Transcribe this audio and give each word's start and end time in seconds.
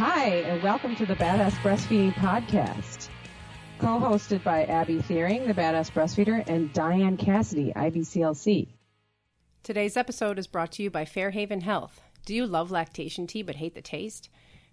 Hi, 0.00 0.28
and 0.28 0.62
welcome 0.62 0.96
to 0.96 1.04
the 1.04 1.14
Badass 1.16 1.52
Breastfeeding 1.56 2.14
Podcast. 2.14 3.10
Co-hosted 3.80 4.42
by 4.42 4.64
Abby 4.64 4.96
Theuring, 4.96 5.46
the 5.46 5.52
Badass 5.52 5.90
Breastfeeder, 5.92 6.42
and 6.48 6.72
Diane 6.72 7.18
Cassidy, 7.18 7.70
IBCLC. 7.76 8.68
Today's 9.62 9.98
episode 9.98 10.38
is 10.38 10.46
brought 10.46 10.72
to 10.72 10.82
you 10.82 10.88
by 10.88 11.04
Fairhaven 11.04 11.60
Health. 11.60 12.00
Do 12.24 12.34
you 12.34 12.46
love 12.46 12.70
lactation 12.70 13.26
tea 13.26 13.42
but 13.42 13.56
hate 13.56 13.74
the 13.74 13.82
taste? 13.82 14.30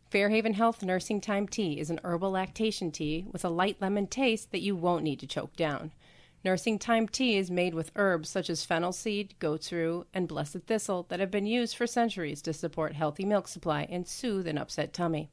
Fairhaven 0.09 0.54
Health 0.54 0.82
Nursing 0.82 1.20
Time 1.20 1.46
Tea 1.46 1.78
is 1.78 1.89
an 1.89 2.00
herbal 2.05 2.31
lactation 2.31 2.89
tea 2.89 3.25
with 3.30 3.44
a 3.44 3.50
light 3.50 3.81
lemon 3.81 4.08
taste 4.08 4.53
that 4.53 4.62
you 4.62 4.78
won't 4.78 5.03
need 5.03 5.20
to 5.20 5.28
choke 5.28 5.58
down. 5.58 5.91
Nursing 6.48 6.80
Time 6.80 7.10
Tea 7.10 7.36
is 7.36 7.52
made 7.52 7.74
with 7.74 7.92
herbs 7.98 8.30
such 8.30 8.50
as 8.50 8.64
fennel 8.64 8.94
seed, 8.94 9.36
goat's 9.38 9.70
rue, 9.74 10.06
and 10.14 10.30
blessed 10.30 10.62
thistle 10.66 11.06
that 11.10 11.20
have 11.20 11.30
been 11.30 11.46
used 11.46 11.76
for 11.76 11.86
centuries 11.86 12.42
to 12.44 12.54
support 12.54 12.94
healthy 12.94 13.26
milk 13.26 13.50
supply 13.50 13.86
and 13.90 14.08
soothe 14.08 14.48
an 14.48 14.58
upset 14.58 14.94
tummy. 14.94 15.30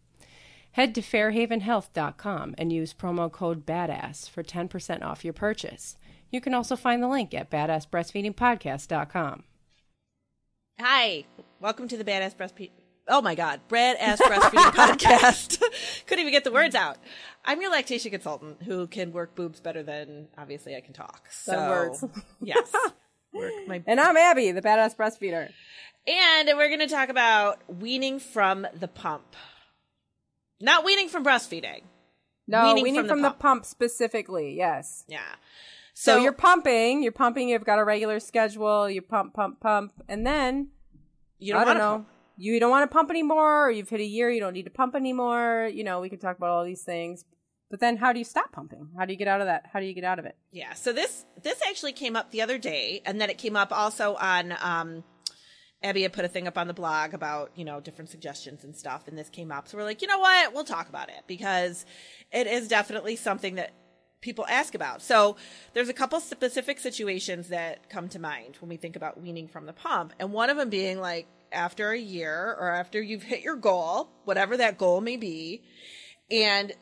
Head 0.73 0.93
to 0.97 1.01
fairhavenhealth.com 1.01 2.57
and 2.59 2.73
use 2.73 2.93
promo 2.93 3.31
code 3.31 3.65
BADASS 3.65 4.29
for 4.29 4.43
10% 4.43 5.05
off 5.05 5.25
your 5.25 5.33
purchase. 5.33 5.97
You 6.33 6.41
can 6.41 6.53
also 6.53 6.75
find 6.75 7.01
the 7.01 7.07
link 7.07 7.33
at 7.33 7.49
badassbreastfeedingpodcast.com. 7.49 9.45
Hi, 10.81 11.27
welcome 11.61 11.87
to 11.87 11.97
the 11.97 12.03
Badass 12.03 12.35
Breastfeeding. 12.35 12.84
Oh 13.07 13.21
my 13.21 13.35
God, 13.35 13.61
Brad 13.69 13.97
Ass 13.99 14.21
Breastfeeding 14.21 14.73
Podcast. 14.73 15.63
Couldn't 16.07 16.23
even 16.23 16.33
get 16.33 16.45
the 16.45 16.53
words 16.53 16.75
out. 16.75 16.97
I'm 17.45 17.61
your 17.61 17.71
lactation 17.71 18.11
consultant 18.11 18.63
who 18.63 18.87
can 18.87 19.13
work 19.13 19.35
boobs 19.35 19.61
better 19.61 19.83
than 19.83 20.29
obviously 20.39 20.75
I 20.75 20.81
can 20.81 20.95
talk. 20.95 21.27
So 21.31 21.55
words. 21.55 22.05
yes, 22.41 22.73
work 23.33 23.53
my 23.67 23.83
And 23.87 24.01
I'm 24.01 24.17
Abby, 24.17 24.51
the 24.53 24.63
badass 24.63 24.97
breastfeeder. 24.97 25.51
And 26.07 26.49
we're 26.57 26.69
going 26.69 26.81
to 26.81 26.89
talk 26.89 27.11
about 27.11 27.61
weaning 27.69 28.19
from 28.19 28.67
the 28.75 28.89
pump. 28.89 29.37
Not 30.61 30.85
weaning 30.85 31.09
from 31.09 31.25
breastfeeding. 31.25 31.83
No, 32.47 32.65
Weaning 32.65 32.85
weaning, 32.85 33.01
from 33.03 33.09
from, 33.09 33.23
the 33.23 33.31
the, 33.31 33.35
pump. 33.35 33.65
specifically, 33.65 34.55
yes. 34.55 35.05
Yeah. 35.09 35.21
So, 35.95 36.19
you're 36.19 36.33
pumping, 36.33 37.03
you're 37.03 37.13
pumping, 37.13 37.49
you've 37.49 37.65
got 37.65 37.79
a 37.79 37.85
regular 37.85 38.21
schedule, 38.21 38.91
you 38.91 39.01
pump, 39.01 39.33
pump, 39.33 39.61
pump, 39.61 39.93
and 40.09 40.27
then 40.27 40.69
you 41.39 41.53
don't 41.53 41.67
don't 41.67 41.79
know. 41.79 42.07
You 42.37 42.59
don't 42.59 42.71
want 42.71 42.91
to 42.91 42.93
pump 42.93 43.11
anymore, 43.11 43.67
or 43.67 43.71
you've 43.71 43.89
hit 43.89 44.01
a 44.01 44.05
year, 44.05 44.31
you 44.31 44.41
don't 44.41 44.55
need 44.55 44.65
to 44.65 44.71
pump 44.71 44.95
anymore. 44.95 45.71
You 45.73 45.85
know, 45.85 46.01
we 46.01 46.09
can 46.09 46.19
talk 46.19 46.37
about 46.37 46.51
all 46.51 46.65
these 46.65 46.83
things. 46.83 47.25
But 47.71 47.81
then 47.81 47.97
how 47.97 48.13
do 48.13 48.19
you 48.19 48.25
stop 48.25 48.53
pumping? 48.53 48.91
How 48.97 49.05
do 49.05 49.13
you 49.13 49.19
get 49.19 49.29
out 49.29 49.41
of 49.41 49.47
that? 49.47 49.67
How 49.73 49.81
do 49.81 49.87
you 49.87 49.95
get 49.95 50.05
out 50.05 50.19
of 50.19 50.27
it? 50.27 50.37
Yeah. 50.53 50.75
So 50.75 50.93
this 50.93 51.25
this 51.43 51.61
actually 51.69 51.93
came 51.93 52.15
up 52.15 52.31
the 52.31 52.43
other 52.43 52.59
day, 52.59 53.03
and 53.05 53.21
then 53.21 53.31
it 53.31 53.39
came 53.39 53.57
up 53.57 53.73
also 53.73 54.15
on. 54.15 54.55
Um, 54.61 55.05
Abby 55.83 56.03
had 56.03 56.15
put 56.15 56.25
a 56.25 56.29
thing 56.29 56.49
up 56.49 56.57
on 56.57 56.67
the 56.67 56.73
blog 56.73 57.13
about 57.13 57.51
you 57.57 57.65
know 57.65 57.81
different 57.81 58.11
suggestions 58.11 58.65
and 58.65 58.77
stuff, 58.77 59.09
and 59.09 59.19
this 59.19 59.29
came 59.29 59.51
up. 59.51 59.69
So 59.69 59.77
we're 59.77 59.85
like, 59.85 60.03
you 60.03 60.09
know 60.09 60.19
what? 60.19 60.55
We'll 60.55 60.65
talk 60.65 60.89
about 60.89 61.09
it 61.09 61.23
because 61.27 61.85
it 62.33 62.47
is 62.47 62.69
definitely 62.69 63.17
something 63.17 63.57
that 63.57 63.73
people 64.21 64.47
ask 64.49 64.75
about. 64.75 65.03
So 65.03 65.37
there's 65.75 65.91
a 65.91 65.93
couple 65.93 66.21
specific 66.21 66.79
situations 66.79 67.49
that 67.49 67.91
come 67.91 68.09
to 68.11 68.19
mind 68.19 68.57
when 68.61 68.71
we 68.71 68.77
think 68.77 68.97
about 68.97 69.21
weaning 69.21 69.49
from 69.49 69.67
the 69.67 69.75
pump, 69.75 70.13
and 70.19 70.33
one 70.33 70.49
of 70.49 70.57
them 70.57 70.71
being 70.71 71.01
like 71.01 71.27
after 71.55 71.91
a 71.91 71.99
year 71.99 72.57
or 72.59 72.71
after 72.71 73.01
you've 73.01 73.23
hit 73.23 73.43
your 73.43 73.57
goal, 73.57 74.11
whatever 74.25 74.57
that 74.57 74.79
goal 74.79 75.01
may 75.01 75.17
be, 75.17 75.63
and 76.31 76.73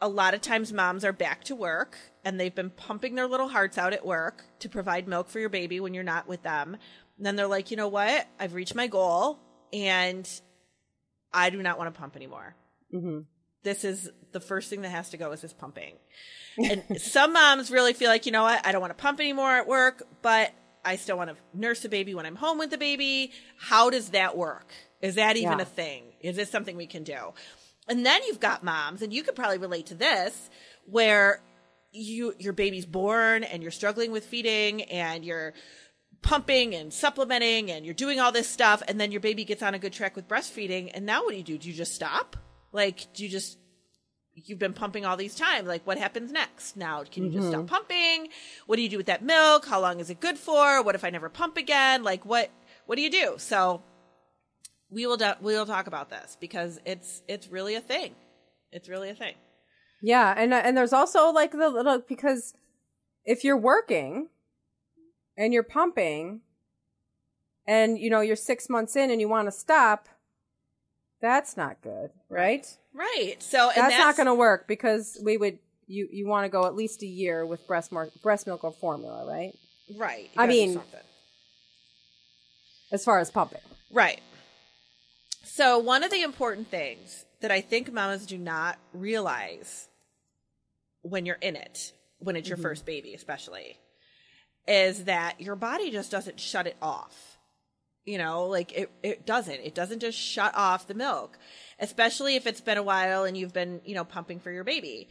a 0.00 0.08
lot 0.08 0.34
of 0.34 0.40
times 0.40 0.72
moms 0.72 1.04
are 1.04 1.12
back 1.12 1.44
to 1.44 1.54
work 1.54 1.96
and 2.24 2.38
they've 2.38 2.54
been 2.54 2.70
pumping 2.70 3.14
their 3.14 3.26
little 3.26 3.48
hearts 3.48 3.78
out 3.78 3.92
at 3.92 4.04
work 4.04 4.44
to 4.60 4.68
provide 4.68 5.06
milk 5.06 5.28
for 5.28 5.38
your 5.38 5.48
baby 5.48 5.80
when 5.80 5.94
you're 5.94 6.04
not 6.04 6.26
with 6.26 6.42
them. 6.42 6.76
And 7.16 7.26
then 7.26 7.36
they're 7.36 7.46
like, 7.46 7.70
you 7.70 7.76
know 7.76 7.88
what? 7.88 8.26
I've 8.38 8.54
reached 8.54 8.74
my 8.74 8.86
goal 8.86 9.38
and 9.72 10.28
I 11.32 11.50
do 11.50 11.62
not 11.62 11.78
want 11.78 11.92
to 11.92 11.98
pump 11.98 12.16
anymore. 12.16 12.56
Mm-hmm. 12.94 13.20
This 13.62 13.84
is 13.84 14.10
the 14.32 14.40
first 14.40 14.70
thing 14.70 14.82
that 14.82 14.88
has 14.88 15.10
to 15.10 15.16
go 15.16 15.32
is 15.32 15.42
this 15.42 15.52
pumping. 15.52 15.94
And 16.58 17.00
some 17.00 17.32
moms 17.32 17.70
really 17.70 17.92
feel 17.92 18.08
like, 18.08 18.26
you 18.26 18.32
know 18.32 18.42
what? 18.42 18.66
I 18.66 18.72
don't 18.72 18.80
want 18.80 18.90
to 18.90 19.00
pump 19.00 19.20
anymore 19.20 19.52
at 19.52 19.68
work, 19.68 20.02
but 20.20 20.52
I 20.84 20.96
still 20.96 21.16
want 21.16 21.30
to 21.30 21.36
nurse 21.52 21.80
the 21.80 21.88
baby 21.88 22.14
when 22.14 22.26
I'm 22.26 22.36
home 22.36 22.58
with 22.58 22.70
the 22.70 22.78
baby. 22.78 23.32
How 23.58 23.90
does 23.90 24.10
that 24.10 24.36
work? 24.36 24.68
Is 25.00 25.14
that 25.16 25.36
even 25.36 25.58
Yeah. 25.58 25.62
a 25.62 25.66
thing? 25.66 26.04
Is 26.20 26.36
this 26.36 26.50
something 26.50 26.76
we 26.76 26.86
can 26.86 27.04
do? 27.04 27.32
And 27.88 28.04
then 28.06 28.20
you've 28.26 28.40
got 28.40 28.62
moms, 28.62 29.02
and 29.02 29.12
you 29.12 29.22
could 29.22 29.34
probably 29.34 29.58
relate 29.58 29.86
to 29.86 29.94
this, 29.94 30.50
where 30.86 31.42
you 31.92 32.34
your 32.38 32.52
baby's 32.52 32.86
born 32.86 33.42
and 33.42 33.62
you're 33.62 33.72
struggling 33.72 34.12
with 34.12 34.24
feeding 34.24 34.82
and 34.82 35.24
you're 35.24 35.52
pumping 36.22 36.74
and 36.74 36.92
supplementing 36.92 37.70
and 37.70 37.84
you're 37.84 37.94
doing 37.94 38.20
all 38.20 38.30
this 38.30 38.48
stuff, 38.48 38.82
and 38.86 39.00
then 39.00 39.10
your 39.10 39.20
baby 39.20 39.44
gets 39.44 39.62
on 39.62 39.74
a 39.74 39.78
good 39.78 39.92
track 39.92 40.14
with 40.14 40.28
breastfeeding, 40.28 40.90
and 40.94 41.04
now 41.06 41.24
what 41.24 41.30
do 41.32 41.36
you 41.38 41.42
do? 41.42 41.58
Do 41.58 41.68
you 41.68 41.74
just 41.74 41.94
stop? 41.94 42.36
Like, 42.72 43.12
do 43.14 43.24
you 43.24 43.28
just 43.30 43.58
you've 44.44 44.58
been 44.58 44.72
pumping 44.72 45.04
all 45.04 45.16
these 45.16 45.34
times. 45.34 45.68
Like, 45.68 45.86
what 45.86 45.98
happens 45.98 46.32
next? 46.32 46.76
Now, 46.76 47.04
can 47.04 47.24
you 47.24 47.30
just 47.30 47.48
stop 47.48 47.60
mm-hmm. 47.60 47.68
pumping? 47.68 48.28
What 48.66 48.76
do 48.76 48.82
you 48.82 48.88
do 48.88 48.96
with 48.96 49.06
that 49.06 49.22
milk? 49.22 49.66
How 49.66 49.80
long 49.80 50.00
is 50.00 50.10
it 50.10 50.20
good 50.20 50.38
for? 50.38 50.82
What 50.82 50.94
if 50.94 51.04
I 51.04 51.10
never 51.10 51.28
pump 51.28 51.56
again? 51.56 52.02
Like, 52.02 52.24
what 52.24 52.50
what 52.86 52.96
do 52.96 53.02
you 53.02 53.10
do? 53.10 53.34
So, 53.38 53.82
we 54.90 55.06
will 55.06 55.16
do, 55.16 55.32
we 55.40 55.54
will 55.54 55.66
talk 55.66 55.86
about 55.86 56.10
this 56.10 56.36
because 56.40 56.80
it's 56.84 57.22
it's 57.28 57.48
really 57.48 57.74
a 57.74 57.80
thing. 57.80 58.14
It's 58.72 58.88
really 58.88 59.10
a 59.10 59.14
thing. 59.14 59.34
Yeah, 60.02 60.34
and 60.36 60.52
and 60.52 60.76
there's 60.76 60.92
also 60.92 61.30
like 61.30 61.52
the 61.52 61.68
little 61.68 61.98
because 61.98 62.54
if 63.24 63.44
you're 63.44 63.56
working 63.56 64.28
and 65.36 65.52
you're 65.52 65.62
pumping 65.62 66.40
and 67.66 67.98
you 67.98 68.10
know 68.10 68.20
you're 68.20 68.36
6 68.36 68.68
months 68.70 68.96
in 68.96 69.10
and 69.10 69.20
you 69.20 69.28
want 69.28 69.46
to 69.46 69.52
stop 69.52 70.08
that's 71.20 71.56
not 71.56 71.82
good, 71.82 72.10
right? 72.28 72.66
Right. 72.94 73.36
So, 73.40 73.70
and 73.70 73.90
That's, 73.90 73.98
not 73.98 74.16
going 74.16 74.26
to 74.26 74.34
work 74.34 74.66
because 74.66 75.18
we 75.22 75.36
would 75.36 75.58
you 75.86 76.08
you 76.10 76.26
want 76.26 76.44
to 76.44 76.48
go 76.48 76.66
at 76.66 76.74
least 76.74 77.02
a 77.02 77.06
year 77.06 77.44
with 77.44 77.66
breast 77.66 77.92
mar- 77.92 78.10
breast 78.22 78.46
milk 78.46 78.64
or 78.64 78.72
formula, 78.72 79.26
right? 79.26 79.52
right. 79.96 80.30
I 80.36 80.46
mean- 80.46 80.80
As 82.92 83.04
far 83.04 83.18
as 83.20 83.30
pumping. 83.30 83.60
Right. 83.92 84.20
So, 85.44 85.78
one 85.78 86.02
of 86.02 86.10
the 86.10 86.22
important 86.22 86.68
things 86.68 87.24
that 87.40 87.50
I 87.50 87.60
think 87.60 87.92
mamas 87.92 88.26
do 88.26 88.38
not 88.38 88.78
realize 88.92 89.88
when 91.02 91.26
you're 91.26 91.38
in 91.40 91.56
it, 91.56 91.92
when 92.18 92.36
it's 92.36 92.48
your 92.48 92.56
mm-hmm. 92.56 92.62
first 92.62 92.86
baby, 92.86 93.14
especially, 93.14 93.78
is 94.66 95.04
that 95.04 95.40
your 95.40 95.56
body 95.56 95.90
just 95.90 96.10
doesn't 96.10 96.38
shut 96.38 96.66
it 96.66 96.76
off. 96.80 97.29
You 98.04 98.18
know, 98.18 98.46
like 98.46 98.72
it, 98.72 98.90
it 99.02 99.26
doesn't. 99.26 99.60
It 99.60 99.74
doesn't 99.74 100.00
just 100.00 100.18
shut 100.18 100.54
off 100.56 100.86
the 100.86 100.94
milk, 100.94 101.38
especially 101.78 102.36
if 102.36 102.46
it's 102.46 102.60
been 102.60 102.78
a 102.78 102.82
while 102.82 103.24
and 103.24 103.36
you've 103.36 103.52
been, 103.52 103.80
you 103.84 103.94
know, 103.94 104.04
pumping 104.04 104.40
for 104.40 104.50
your 104.50 104.64
baby. 104.64 105.08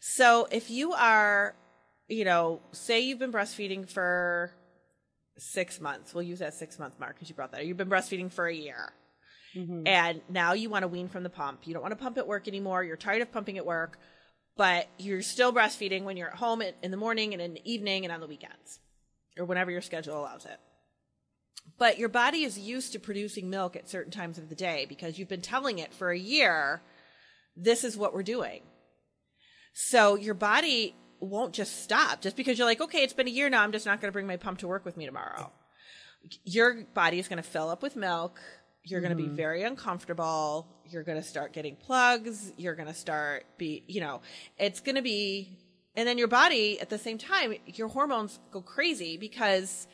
So, 0.00 0.48
if 0.50 0.68
you 0.68 0.92
are, 0.92 1.54
you 2.08 2.24
know, 2.24 2.60
say 2.72 3.00
you've 3.00 3.20
been 3.20 3.32
breastfeeding 3.32 3.88
for 3.88 4.52
six 5.38 5.80
months. 5.80 6.14
We'll 6.14 6.24
use 6.24 6.40
that 6.40 6.54
six 6.54 6.78
month 6.78 6.98
mark 6.98 7.14
because 7.14 7.28
you 7.28 7.34
brought 7.34 7.52
that. 7.52 7.66
You've 7.66 7.76
been 7.76 7.88
breastfeeding 7.88 8.30
for 8.30 8.46
a 8.46 8.54
year. 8.54 8.92
Mm-hmm. 9.56 9.86
And 9.86 10.20
now 10.28 10.54
you 10.54 10.70
want 10.70 10.82
to 10.82 10.88
wean 10.88 11.08
from 11.08 11.22
the 11.22 11.30
pump. 11.30 11.66
You 11.66 11.74
don't 11.74 11.82
want 11.82 11.92
to 11.92 12.02
pump 12.02 12.18
at 12.18 12.26
work 12.26 12.48
anymore. 12.48 12.82
You're 12.84 12.96
tired 12.96 13.22
of 13.22 13.32
pumping 13.32 13.58
at 13.58 13.66
work, 13.66 13.98
but 14.56 14.88
you're 14.98 15.22
still 15.22 15.52
breastfeeding 15.52 16.04
when 16.04 16.16
you're 16.16 16.28
at 16.28 16.36
home 16.36 16.62
in 16.62 16.90
the 16.90 16.96
morning 16.96 17.32
and 17.32 17.42
in 17.42 17.54
the 17.54 17.70
evening 17.70 18.04
and 18.04 18.12
on 18.12 18.20
the 18.20 18.26
weekends 18.26 18.80
or 19.38 19.44
whenever 19.44 19.70
your 19.70 19.82
schedule 19.82 20.18
allows 20.18 20.44
it. 20.44 20.58
But 21.78 21.98
your 21.98 22.08
body 22.08 22.44
is 22.44 22.58
used 22.58 22.92
to 22.92 23.00
producing 23.00 23.50
milk 23.50 23.76
at 23.76 23.88
certain 23.88 24.12
times 24.12 24.38
of 24.38 24.48
the 24.48 24.54
day 24.54 24.86
because 24.88 25.18
you've 25.18 25.28
been 25.28 25.40
telling 25.40 25.78
it 25.78 25.92
for 25.92 26.10
a 26.10 26.18
year, 26.18 26.82
this 27.56 27.84
is 27.84 27.96
what 27.96 28.14
we're 28.14 28.22
doing. 28.22 28.62
So 29.74 30.16
your 30.16 30.34
body 30.34 30.94
won't 31.20 31.54
just 31.54 31.82
stop 31.82 32.20
just 32.20 32.36
because 32.36 32.58
you're 32.58 32.66
like, 32.66 32.80
okay, 32.80 33.02
it's 33.02 33.12
been 33.12 33.28
a 33.28 33.30
year 33.30 33.48
now. 33.48 33.62
I'm 33.62 33.72
just 33.72 33.86
not 33.86 34.00
going 34.00 34.08
to 34.08 34.12
bring 34.12 34.26
my 34.26 34.36
pump 34.36 34.58
to 34.58 34.68
work 34.68 34.84
with 34.84 34.96
me 34.96 35.06
tomorrow. 35.06 35.50
Your 36.44 36.84
body 36.94 37.18
is 37.18 37.28
going 37.28 37.42
to 37.42 37.48
fill 37.48 37.70
up 37.70 37.82
with 37.82 37.96
milk. 37.96 38.40
You're 38.84 39.00
going 39.00 39.10
to 39.10 39.16
be 39.16 39.24
mm-hmm. 39.24 39.36
very 39.36 39.62
uncomfortable. 39.62 40.66
You're 40.88 41.04
going 41.04 41.20
to 41.20 41.26
start 41.26 41.52
getting 41.52 41.76
plugs. 41.76 42.52
You're 42.56 42.74
going 42.74 42.88
to 42.88 42.94
start 42.94 43.44
be, 43.56 43.84
you 43.86 44.00
know, 44.00 44.20
it's 44.58 44.80
going 44.80 44.96
to 44.96 45.02
be, 45.02 45.58
and 45.94 46.06
then 46.06 46.18
your 46.18 46.28
body 46.28 46.80
at 46.80 46.90
the 46.90 46.98
same 46.98 47.18
time, 47.18 47.54
your 47.66 47.88
hormones 47.88 48.38
go 48.50 48.60
crazy 48.60 49.16
because 49.16 49.86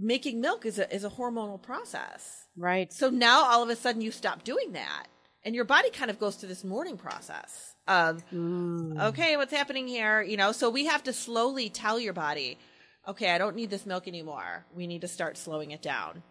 making 0.00 0.40
milk 0.40 0.64
is 0.66 0.78
a, 0.78 0.92
is 0.94 1.04
a 1.04 1.10
hormonal 1.10 1.60
process. 1.60 2.46
Right. 2.56 2.92
So 2.92 3.10
now 3.10 3.44
all 3.44 3.62
of 3.62 3.68
a 3.68 3.76
sudden 3.76 4.00
you 4.00 4.10
stop 4.10 4.44
doing 4.44 4.72
that. 4.72 5.06
And 5.44 5.54
your 5.54 5.64
body 5.64 5.90
kind 5.90 6.10
of 6.10 6.18
goes 6.18 6.36
through 6.36 6.50
this 6.50 6.64
mourning 6.64 6.98
process 6.98 7.74
of, 7.88 8.22
mm. 8.30 9.00
okay, 9.08 9.36
what's 9.36 9.52
happening 9.52 9.88
here? 9.88 10.20
You 10.20 10.36
know, 10.36 10.52
so 10.52 10.68
we 10.68 10.84
have 10.86 11.02
to 11.04 11.12
slowly 11.12 11.70
tell 11.70 11.98
your 11.98 12.12
body, 12.12 12.58
okay, 13.08 13.30
I 13.30 13.38
don't 13.38 13.56
need 13.56 13.70
this 13.70 13.86
milk 13.86 14.06
anymore. 14.06 14.66
We 14.74 14.86
need 14.86 15.00
to 15.00 15.08
start 15.08 15.38
slowing 15.38 15.70
it 15.70 15.80
down. 15.80 16.22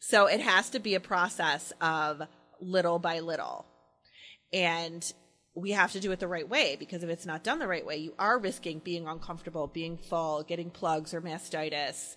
So 0.00 0.26
it 0.26 0.40
has 0.40 0.70
to 0.70 0.80
be 0.80 0.94
a 0.94 1.00
process 1.00 1.72
of 1.80 2.22
little 2.60 2.98
by 2.98 3.20
little. 3.20 3.66
And 4.52 5.10
we 5.54 5.70
have 5.72 5.92
to 5.92 6.00
do 6.00 6.10
it 6.10 6.18
the 6.18 6.28
right 6.28 6.48
way 6.48 6.76
because 6.78 7.02
if 7.02 7.10
it's 7.10 7.26
not 7.26 7.44
done 7.44 7.58
the 7.58 7.68
right 7.68 7.84
way, 7.84 7.96
you 7.96 8.14
are 8.18 8.38
risking 8.38 8.80
being 8.80 9.06
uncomfortable, 9.06 9.66
being 9.68 9.96
full, 9.96 10.42
getting 10.42 10.70
plugs 10.70 11.14
or 11.14 11.20
mastitis, 11.20 12.16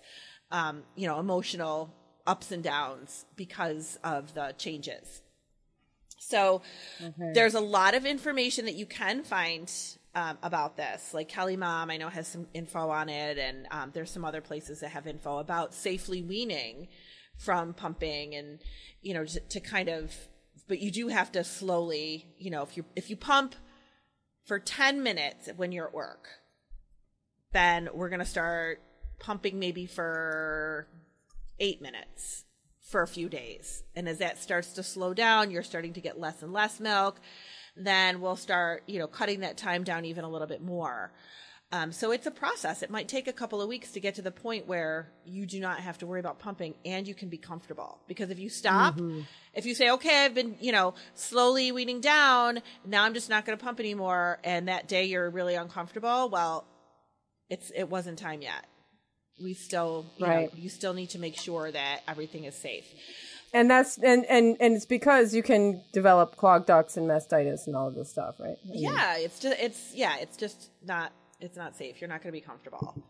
um, 0.54 0.84
you 0.94 1.08
know, 1.08 1.18
emotional 1.18 1.92
ups 2.28 2.52
and 2.52 2.62
downs 2.62 3.26
because 3.34 3.98
of 4.04 4.32
the 4.34 4.54
changes. 4.56 5.20
So 6.18 6.62
there's 7.34 7.54
a 7.54 7.60
lot 7.60 7.94
of 7.94 8.06
information 8.06 8.64
that 8.66 8.76
you 8.76 8.86
can 8.86 9.24
find 9.24 9.70
um, 10.14 10.38
about 10.44 10.76
this. 10.76 11.12
Like 11.12 11.28
Kelly 11.28 11.56
Mom, 11.56 11.90
I 11.90 11.96
know 11.96 12.08
has 12.08 12.28
some 12.28 12.46
info 12.54 12.88
on 12.88 13.08
it, 13.08 13.36
and 13.36 13.66
um, 13.72 13.90
there's 13.92 14.12
some 14.12 14.24
other 14.24 14.40
places 14.40 14.80
that 14.80 14.90
have 14.90 15.08
info 15.08 15.38
about 15.38 15.74
safely 15.74 16.22
weaning 16.22 16.86
from 17.36 17.74
pumping, 17.74 18.36
and 18.36 18.60
you 19.02 19.12
know 19.12 19.24
to, 19.24 19.40
to 19.40 19.60
kind 19.60 19.88
of. 19.88 20.14
But 20.66 20.78
you 20.78 20.90
do 20.90 21.08
have 21.08 21.32
to 21.32 21.44
slowly, 21.44 22.26
you 22.38 22.50
know, 22.50 22.62
if 22.62 22.76
you 22.76 22.84
if 22.96 23.10
you 23.10 23.16
pump 23.16 23.54
for 24.46 24.58
10 24.58 25.02
minutes 25.02 25.50
when 25.56 25.72
you're 25.72 25.88
at 25.88 25.92
work, 25.92 26.28
then 27.52 27.88
we're 27.92 28.08
gonna 28.08 28.24
start 28.24 28.80
pumping 29.18 29.58
maybe 29.58 29.86
for 29.86 30.86
eight 31.58 31.80
minutes 31.80 32.44
for 32.80 33.02
a 33.02 33.08
few 33.08 33.28
days. 33.28 33.82
And 33.96 34.08
as 34.08 34.18
that 34.18 34.38
starts 34.38 34.72
to 34.74 34.82
slow 34.82 35.14
down, 35.14 35.50
you're 35.50 35.62
starting 35.62 35.94
to 35.94 36.00
get 36.00 36.20
less 36.20 36.42
and 36.42 36.52
less 36.52 36.80
milk. 36.80 37.20
Then 37.76 38.20
we'll 38.20 38.36
start, 38.36 38.84
you 38.86 38.98
know, 38.98 39.06
cutting 39.06 39.40
that 39.40 39.56
time 39.56 39.82
down 39.84 40.04
even 40.04 40.24
a 40.24 40.28
little 40.28 40.46
bit 40.46 40.62
more. 40.62 41.12
Um, 41.72 41.90
so 41.90 42.12
it's 42.12 42.26
a 42.26 42.30
process. 42.30 42.84
It 42.84 42.90
might 42.90 43.08
take 43.08 43.26
a 43.26 43.32
couple 43.32 43.60
of 43.60 43.68
weeks 43.68 43.90
to 43.92 44.00
get 44.00 44.14
to 44.14 44.22
the 44.22 44.30
point 44.30 44.68
where 44.68 45.10
you 45.24 45.44
do 45.44 45.58
not 45.58 45.80
have 45.80 45.98
to 45.98 46.06
worry 46.06 46.20
about 46.20 46.38
pumping 46.38 46.74
and 46.84 47.08
you 47.08 47.16
can 47.16 47.28
be 47.28 47.38
comfortable. 47.38 47.98
Because 48.06 48.30
if 48.30 48.38
you 48.38 48.48
stop, 48.48 49.00
if 49.54 49.66
you 49.66 49.74
say, 49.74 49.90
okay, 49.90 50.24
I've 50.24 50.34
been, 50.34 50.54
you 50.60 50.70
know, 50.70 50.94
slowly 51.14 51.72
weaning 51.72 52.00
down, 52.00 52.62
now 52.86 53.02
I'm 53.02 53.14
just 53.14 53.28
not 53.28 53.44
going 53.44 53.58
to 53.58 53.64
pump 53.64 53.80
anymore, 53.80 54.38
and 54.44 54.68
that 54.68 54.86
day 54.86 55.06
you're 55.06 55.28
really 55.30 55.56
uncomfortable, 55.56 56.28
well, 56.28 56.64
it's 57.50 57.72
it 57.74 57.88
wasn't 57.90 58.20
time 58.20 58.40
yet. 58.40 58.66
We 59.42 59.54
still, 59.54 60.06
you 60.16 60.26
Right. 60.26 60.52
know, 60.52 60.60
you 60.60 60.68
still 60.68 60.94
need 60.94 61.10
to 61.10 61.18
make 61.18 61.36
sure 61.38 61.70
that 61.70 62.02
everything 62.06 62.44
is 62.44 62.54
safe. 62.54 62.86
And 63.52 63.70
that's 63.70 63.98
and 63.98 64.24
and 64.26 64.56
and 64.60 64.74
it's 64.76 64.84
because 64.84 65.34
you 65.34 65.42
can 65.42 65.82
develop 65.92 66.36
clogged 66.36 66.66
ducts 66.66 66.96
and 66.96 67.08
mastitis 67.08 67.66
and 67.66 67.76
all 67.76 67.88
of 67.88 67.94
this 67.94 68.10
stuff, 68.10 68.36
right? 68.40 68.56
I 68.64 68.68
mean, 68.72 68.82
Yeah, 68.82 69.16
it's 69.18 69.38
just 69.38 69.56
it's 69.60 69.94
yeah, 69.94 70.16
it's 70.20 70.36
just 70.36 70.70
not 70.84 71.12
it's 71.40 71.56
not 71.56 71.76
safe. 71.76 72.00
You're 72.00 72.08
not 72.08 72.22
going 72.22 72.32
to 72.32 72.40
be 72.40 72.44
comfortable. 72.44 73.04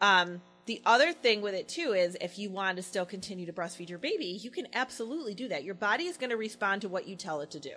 Um, 0.00 0.40
the 0.66 0.80
other 0.86 1.12
thing 1.12 1.42
with 1.42 1.54
it 1.54 1.68
too 1.68 1.92
is 1.92 2.16
if 2.20 2.38
you 2.38 2.50
want 2.50 2.76
to 2.78 2.82
still 2.82 3.04
continue 3.04 3.44
to 3.46 3.52
breastfeed 3.52 3.88
your 3.90 3.98
baby, 3.98 4.38
you 4.42 4.50
can 4.50 4.66
absolutely 4.72 5.34
do 5.34 5.48
that. 5.48 5.64
Your 5.64 5.74
body 5.74 6.04
is 6.04 6.16
going 6.16 6.30
to 6.30 6.36
respond 6.36 6.82
to 6.82 6.88
what 6.88 7.06
you 7.06 7.16
tell 7.16 7.40
it 7.42 7.50
to 7.52 7.60
do. 7.60 7.74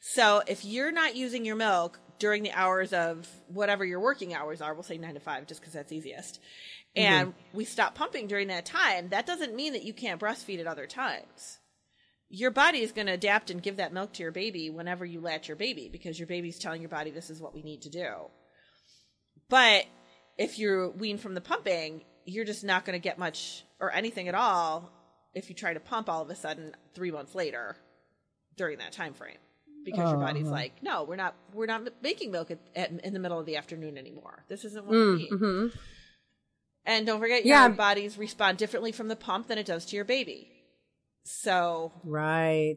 So 0.00 0.42
if 0.46 0.64
you're 0.64 0.92
not 0.92 1.16
using 1.16 1.44
your 1.44 1.56
milk 1.56 1.98
during 2.18 2.42
the 2.42 2.52
hours 2.52 2.92
of 2.92 3.28
whatever 3.48 3.84
your 3.84 4.00
working 4.00 4.34
hours 4.34 4.60
are, 4.60 4.74
we'll 4.74 4.82
say 4.82 4.98
nine 4.98 5.14
to 5.14 5.20
five, 5.20 5.46
just 5.46 5.60
because 5.60 5.72
that's 5.72 5.92
easiest, 5.92 6.36
mm-hmm. 6.96 7.02
and 7.02 7.34
we 7.52 7.64
stop 7.64 7.94
pumping 7.94 8.26
during 8.26 8.48
that 8.48 8.64
time, 8.64 9.08
that 9.10 9.26
doesn't 9.26 9.54
mean 9.54 9.72
that 9.72 9.84
you 9.84 9.92
can't 9.92 10.20
breastfeed 10.20 10.60
at 10.60 10.66
other 10.66 10.86
times. 10.86 11.58
Your 12.28 12.50
body 12.50 12.80
is 12.80 12.92
going 12.92 13.06
to 13.06 13.12
adapt 13.12 13.50
and 13.50 13.62
give 13.62 13.76
that 13.76 13.92
milk 13.92 14.12
to 14.14 14.22
your 14.22 14.32
baby 14.32 14.70
whenever 14.70 15.04
you 15.04 15.20
latch 15.20 15.46
your 15.46 15.56
baby 15.56 15.88
because 15.90 16.18
your 16.18 16.26
baby's 16.26 16.58
telling 16.58 16.80
your 16.80 16.88
body 16.88 17.10
this 17.10 17.30
is 17.30 17.40
what 17.40 17.54
we 17.54 17.62
need 17.62 17.82
to 17.82 17.90
do. 17.90 18.12
But 19.48 19.84
if 20.36 20.58
you're 20.58 20.90
weaned 20.90 21.20
from 21.20 21.34
the 21.34 21.40
pumping, 21.40 22.02
you're 22.24 22.44
just 22.44 22.64
not 22.64 22.84
going 22.84 22.98
to 22.98 23.02
get 23.02 23.18
much 23.18 23.64
or 23.78 23.92
anything 23.92 24.26
at 24.28 24.34
all 24.34 24.90
if 25.34 25.48
you 25.48 25.54
try 25.54 25.74
to 25.74 25.80
pump 25.80 26.08
all 26.08 26.22
of 26.22 26.30
a 26.30 26.34
sudden 26.34 26.74
three 26.94 27.10
months 27.10 27.34
later 27.34 27.76
during 28.56 28.78
that 28.78 28.92
time 28.92 29.14
frame 29.14 29.36
because 29.84 30.10
your 30.10 30.20
body's 30.20 30.44
Uh-huh. 30.46 30.52
like, 30.52 30.82
no, 30.82 31.04
we're 31.04 31.16
not, 31.16 31.34
we're 31.52 31.66
not 31.66 31.82
making 32.02 32.30
milk 32.30 32.50
at, 32.50 32.58
at, 32.74 32.90
in 33.04 33.12
the 33.12 33.18
middle 33.20 33.38
of 33.38 33.46
the 33.46 33.56
afternoon 33.56 33.96
anymore. 33.98 34.44
This 34.48 34.64
isn't 34.64 34.84
what 34.84 34.94
Mm, 34.94 35.12
we 35.12 35.18
need. 35.22 35.30
mhm. 35.32 35.78
And 36.86 37.06
don't 37.06 37.20
forget, 37.20 37.44
Yeah. 37.46 37.66
your 37.66 37.74
bodies 37.76 38.18
respond 38.18 38.58
differently 38.58 38.92
from 38.92 39.08
the 39.08 39.16
pump 39.16 39.48
than 39.48 39.58
it 39.58 39.66
does 39.66 39.84
to 39.86 39.96
your 39.96 40.04
baby. 40.04 40.50
So 41.24 41.92
Right. 42.04 42.76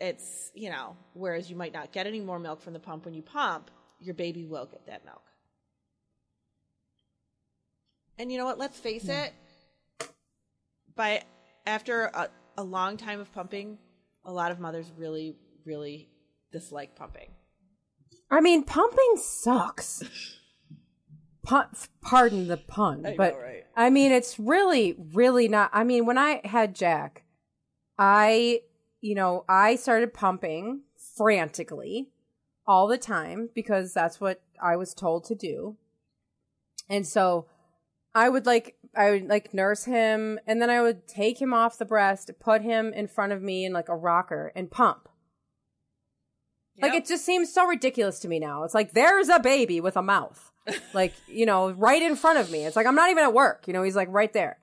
it's 0.00 0.52
you 0.54 0.70
know 0.70 0.96
whereas 1.14 1.50
you 1.50 1.56
might 1.56 1.72
not 1.72 1.90
get 1.90 2.06
any 2.06 2.20
more 2.20 2.38
milk 2.38 2.60
from 2.62 2.72
the 2.72 2.78
pump 2.78 3.04
when 3.04 3.14
you 3.14 3.22
pump 3.22 3.68
your 3.98 4.14
baby 4.14 4.44
will 4.44 4.66
get 4.66 4.86
that 4.86 5.04
milk 5.04 5.22
and 8.16 8.30
you 8.30 8.38
know 8.38 8.44
what 8.44 8.58
let's 8.58 8.78
face 8.78 9.08
it 9.08 9.32
by 10.94 11.20
after 11.66 12.04
a, 12.14 12.28
a 12.56 12.62
long 12.62 12.96
time 12.96 13.18
of 13.18 13.32
pumping 13.34 13.76
a 14.24 14.32
lot 14.32 14.52
of 14.52 14.60
mothers 14.60 14.86
really 14.96 15.34
really 15.64 16.08
dislike 16.52 16.96
pumping 16.96 17.30
I 18.30 18.40
mean, 18.40 18.64
pumping 18.64 19.16
sucks. 19.16 20.02
Pun- 21.42 21.68
pardon 22.02 22.46
the 22.48 22.58
pun, 22.58 23.06
I 23.06 23.10
know, 23.10 23.16
but 23.16 23.34
right? 23.40 23.64
I 23.74 23.88
mean, 23.88 24.12
it's 24.12 24.38
really, 24.38 24.96
really 25.14 25.48
not. 25.48 25.70
I 25.72 25.82
mean, 25.82 26.04
when 26.04 26.18
I 26.18 26.42
had 26.44 26.74
Jack, 26.74 27.24
I, 27.98 28.60
you 29.00 29.14
know, 29.14 29.46
I 29.48 29.76
started 29.76 30.12
pumping 30.12 30.82
frantically 31.16 32.10
all 32.66 32.86
the 32.86 32.98
time 32.98 33.48
because 33.54 33.94
that's 33.94 34.20
what 34.20 34.42
I 34.62 34.76
was 34.76 34.92
told 34.92 35.24
to 35.24 35.34
do. 35.34 35.78
And 36.90 37.06
so 37.06 37.46
I 38.14 38.28
would 38.28 38.44
like, 38.44 38.76
I 38.94 39.12
would 39.12 39.28
like 39.28 39.54
nurse 39.54 39.84
him 39.84 40.38
and 40.46 40.60
then 40.60 40.68
I 40.68 40.82
would 40.82 41.08
take 41.08 41.40
him 41.40 41.54
off 41.54 41.78
the 41.78 41.86
breast, 41.86 42.30
put 42.40 42.60
him 42.60 42.92
in 42.92 43.08
front 43.08 43.32
of 43.32 43.40
me 43.40 43.64
in 43.64 43.72
like 43.72 43.88
a 43.88 43.96
rocker 43.96 44.52
and 44.54 44.70
pump. 44.70 45.07
Like 46.80 46.94
it 46.94 47.06
just 47.06 47.24
seems 47.24 47.52
so 47.52 47.66
ridiculous 47.66 48.20
to 48.20 48.28
me 48.28 48.38
now. 48.38 48.62
It's 48.64 48.74
like 48.74 48.92
there's 48.92 49.28
a 49.28 49.40
baby 49.40 49.80
with 49.80 49.96
a 49.96 50.02
mouth. 50.02 50.52
like, 50.94 51.14
you 51.26 51.46
know, 51.46 51.70
right 51.70 52.02
in 52.02 52.14
front 52.14 52.38
of 52.38 52.50
me. 52.50 52.64
It's 52.64 52.76
like 52.76 52.86
I'm 52.86 52.94
not 52.94 53.10
even 53.10 53.24
at 53.24 53.32
work, 53.32 53.66
you 53.66 53.72
know, 53.72 53.82
he's 53.82 53.96
like 53.96 54.08
right 54.10 54.32
there. 54.32 54.58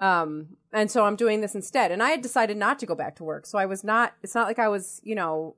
Um 0.00 0.56
and 0.72 0.90
so 0.90 1.04
I'm 1.04 1.16
doing 1.16 1.40
this 1.40 1.54
instead. 1.54 1.90
And 1.92 2.02
I 2.02 2.10
had 2.10 2.22
decided 2.22 2.56
not 2.56 2.78
to 2.80 2.86
go 2.86 2.94
back 2.94 3.16
to 3.16 3.24
work. 3.24 3.46
So 3.46 3.58
I 3.58 3.66
was 3.66 3.84
not 3.84 4.14
it's 4.22 4.34
not 4.34 4.46
like 4.46 4.58
I 4.58 4.68
was, 4.68 5.00
you 5.04 5.14
know, 5.14 5.56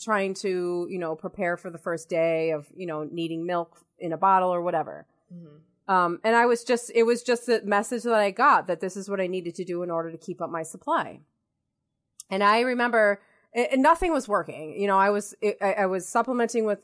trying 0.00 0.34
to, 0.34 0.86
you 0.90 0.98
know, 0.98 1.14
prepare 1.14 1.56
for 1.56 1.70
the 1.70 1.78
first 1.78 2.08
day 2.08 2.50
of, 2.50 2.66
you 2.74 2.86
know, 2.86 3.04
needing 3.04 3.46
milk 3.46 3.78
in 3.98 4.12
a 4.12 4.16
bottle 4.16 4.52
or 4.52 4.62
whatever. 4.62 5.06
Um, 5.88 6.20
and 6.24 6.34
I 6.34 6.46
was 6.46 6.64
just, 6.64 6.90
it 6.94 7.04
was 7.04 7.22
just 7.22 7.46
the 7.46 7.62
message 7.64 8.02
that 8.02 8.14
I 8.14 8.30
got 8.32 8.66
that 8.66 8.80
this 8.80 8.96
is 8.96 9.08
what 9.08 9.20
I 9.20 9.28
needed 9.28 9.54
to 9.56 9.64
do 9.64 9.82
in 9.82 9.90
order 9.90 10.10
to 10.10 10.18
keep 10.18 10.42
up 10.42 10.50
my 10.50 10.64
supply. 10.64 11.20
And 12.28 12.42
I 12.42 12.60
remember 12.60 13.20
and 13.56 13.82
nothing 13.82 14.12
was 14.12 14.28
working. 14.28 14.78
You 14.78 14.86
know, 14.86 14.98
I 14.98 15.10
was, 15.10 15.34
I, 15.42 15.72
I 15.78 15.86
was 15.86 16.06
supplementing 16.06 16.66
with 16.66 16.80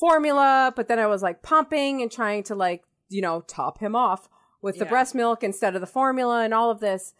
formula, 0.00 0.72
but 0.74 0.88
then 0.88 0.98
I 0.98 1.06
was 1.06 1.22
like 1.22 1.42
pumping 1.42 2.02
and 2.02 2.10
trying 2.10 2.42
to 2.44 2.54
like, 2.54 2.82
you 3.08 3.22
know, 3.22 3.42
top 3.42 3.78
him 3.78 3.94
off 3.94 4.28
with 4.62 4.78
the 4.78 4.84
Yeah. 4.84 4.90
breast 4.90 5.14
milk 5.14 5.44
instead 5.44 5.74
of 5.74 5.80
the 5.80 5.86
formula 5.86 6.42
and 6.42 6.54
all 6.54 6.70
of 6.70 6.80
this. 6.80 7.12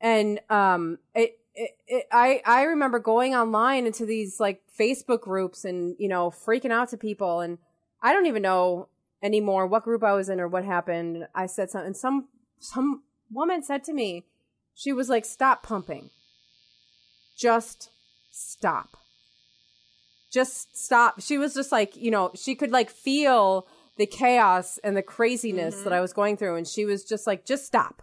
And, 0.00 0.40
um, 0.48 0.98
it, 1.14 1.38
it, 1.54 1.72
it, 1.86 2.06
I, 2.10 2.40
I 2.46 2.62
remember 2.62 2.98
going 2.98 3.34
online 3.34 3.86
into 3.86 4.06
these 4.06 4.40
like 4.40 4.62
Facebook 4.78 5.20
groups 5.20 5.64
and, 5.64 5.94
you 5.98 6.08
know, 6.08 6.30
freaking 6.30 6.72
out 6.72 6.88
to 6.90 6.96
people. 6.96 7.40
And 7.40 7.58
I 8.00 8.12
don't 8.12 8.26
even 8.26 8.42
know 8.42 8.88
anymore 9.22 9.66
what 9.66 9.84
group 9.84 10.02
I 10.02 10.14
was 10.14 10.28
in 10.28 10.40
or 10.40 10.48
what 10.48 10.64
happened. 10.64 11.26
I 11.34 11.46
said 11.46 11.70
something. 11.70 11.94
Some, 11.94 12.28
some 12.58 13.02
woman 13.30 13.62
said 13.62 13.84
to 13.84 13.92
me, 13.92 14.24
she 14.74 14.92
was 14.92 15.08
like, 15.08 15.24
stop 15.24 15.62
pumping. 15.62 16.10
Just 17.36 17.90
stop. 18.32 18.96
Just 20.32 20.76
stop. 20.76 21.20
She 21.20 21.38
was 21.38 21.54
just 21.54 21.70
like, 21.70 21.94
you 21.96 22.10
know, 22.10 22.32
she 22.34 22.54
could 22.54 22.70
like 22.70 22.90
feel 22.90 23.68
the 23.98 24.06
chaos 24.06 24.78
and 24.82 24.96
the 24.96 25.02
craziness 25.02 25.76
that 25.76 25.84
mm-hmm. 25.84 25.92
I 25.92 26.00
was 26.00 26.12
going 26.12 26.36
through. 26.36 26.56
And 26.56 26.66
she 26.66 26.84
was 26.84 27.04
just 27.04 27.26
like, 27.26 27.44
just 27.44 27.66
stop. 27.66 28.02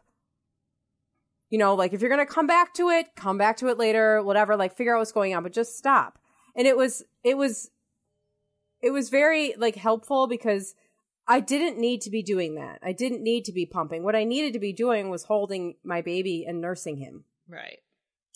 You 1.49 1.57
know, 1.57 1.73
like 1.73 1.93
if 1.93 2.01
you're 2.01 2.11
going 2.11 2.25
to 2.25 2.31
come 2.31 2.45
back 2.45 2.75
to 2.75 2.89
it, 2.89 3.15
come 3.15 3.39
back 3.39 3.57
to 3.57 3.67
it 3.67 3.79
later, 3.79 4.21
whatever, 4.21 4.55
like 4.55 4.75
figure 4.75 4.95
out 4.95 4.99
what's 4.99 5.11
going 5.11 5.35
on, 5.35 5.41
but 5.41 5.51
just 5.51 5.77
stop. 5.77 6.19
And 6.55 6.67
it 6.67 6.77
was, 6.77 7.03
it 7.23 7.35
was, 7.35 7.71
it 8.81 8.91
was 8.91 9.09
very 9.09 9.55
like 9.57 9.75
helpful 9.75 10.27
because 10.27 10.75
I 11.27 11.39
didn't 11.39 11.79
need 11.79 12.01
to 12.01 12.11
be 12.11 12.21
doing 12.21 12.55
that. 12.55 12.79
I 12.83 12.91
didn't 12.91 13.23
need 13.23 13.45
to 13.45 13.51
be 13.51 13.65
pumping. 13.65 14.03
What 14.03 14.15
I 14.15 14.23
needed 14.23 14.53
to 14.53 14.59
be 14.59 14.73
doing 14.73 15.09
was 15.09 15.23
holding 15.23 15.75
my 15.83 16.01
baby 16.01 16.45
and 16.47 16.61
nursing 16.61 16.97
him. 16.97 17.23
right 17.47 17.79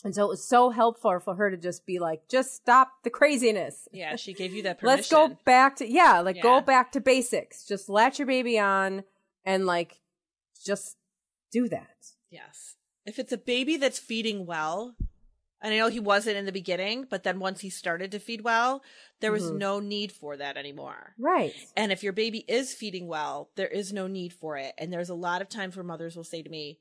And 0.03 0.13
so 0.13 0.25
it 0.25 0.29
was 0.29 0.43
so 0.47 0.69
helpful 0.69 1.17
for 1.19 1.35
her 1.35 1.49
to 1.49 1.57
just 1.57 1.85
be 1.85 1.97
like, 1.99 2.27
just 2.29 2.53
stop 2.55 2.91
the 3.03 3.09
craziness. 3.09 3.87
yeah 3.93 4.15
she 4.17 4.33
gave 4.33 4.53
you 4.53 4.63
that 4.63 4.79
permission 4.79 4.97
Let's 4.97 5.09
go 5.09 5.37
back 5.45 5.77
to, 5.77 5.87
yeah, 5.89 6.19
like 6.19 6.35
Yeah. 6.37 6.41
go 6.43 6.61
back 6.61 6.91
to 6.93 6.99
basics. 7.01 7.65
Just 7.65 7.87
latch 7.89 8.19
your 8.19 8.25
baby 8.27 8.59
on 8.59 9.03
and 9.45 9.65
like 9.65 10.01
just 10.65 10.97
do 11.51 11.67
that. 11.69 12.07
Yes. 12.29 12.75
If 13.05 13.19
it's 13.19 13.31
a 13.31 13.37
baby 13.37 13.77
that's 13.77 13.99
feeding 13.99 14.45
well, 14.45 14.95
and 15.61 15.73
I 15.73 15.77
know 15.77 15.87
he 15.87 15.99
wasn't 15.99 16.35
in 16.35 16.45
the 16.45 16.51
beginning, 16.51 17.05
but 17.09 17.23
then 17.23 17.39
once 17.39 17.61
he 17.61 17.69
started 17.69 18.11
to 18.11 18.19
feed 18.19 18.41
well, 18.41 18.81
there 19.21 19.31
was 19.31 19.43
Mhm. 19.51 19.57
no 19.57 19.79
need 19.79 20.11
for 20.11 20.35
that 20.35 20.57
anymore. 20.57 21.13
Right. 21.17 21.53
And 21.77 21.91
if 21.93 22.03
your 22.03 22.11
baby 22.11 22.39
is 22.49 22.73
feeding 22.73 23.07
well, 23.07 23.49
there 23.55 23.67
is 23.69 23.93
no 23.93 24.07
need 24.07 24.33
for 24.33 24.57
it. 24.57 24.73
And 24.77 24.91
there's 24.91 25.09
a 25.09 25.13
lot 25.15 25.41
of 25.41 25.47
times 25.47 25.77
where 25.77 25.83
mothers 25.85 26.17
will 26.17 26.25
say 26.25 26.41
to 26.43 26.49
me, 26.49 26.79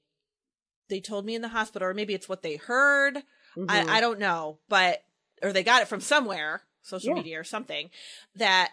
they 0.89 1.01
told 1.01 1.25
me 1.25 1.35
in 1.35 1.43
the 1.43 1.49
hospital, 1.49 1.89
or 1.89 1.95
maybe 1.95 2.15
it's 2.15 2.29
what 2.29 2.43
they 2.43 2.57
heard. 2.57 3.23
Mhm. 3.57 3.67
I, 3.69 3.99
I 3.99 4.01
don't 4.01 4.19
know, 4.19 4.59
but, 4.69 5.03
or 5.43 5.53
they 5.53 5.63
got 5.63 5.83
it 5.83 5.89
from 5.89 6.01
somewhere, 6.01 6.63
social 6.83 7.11
Yeah. 7.11 7.15
media 7.15 7.41
or 7.41 7.45
something, 7.45 7.91
that 8.37 8.73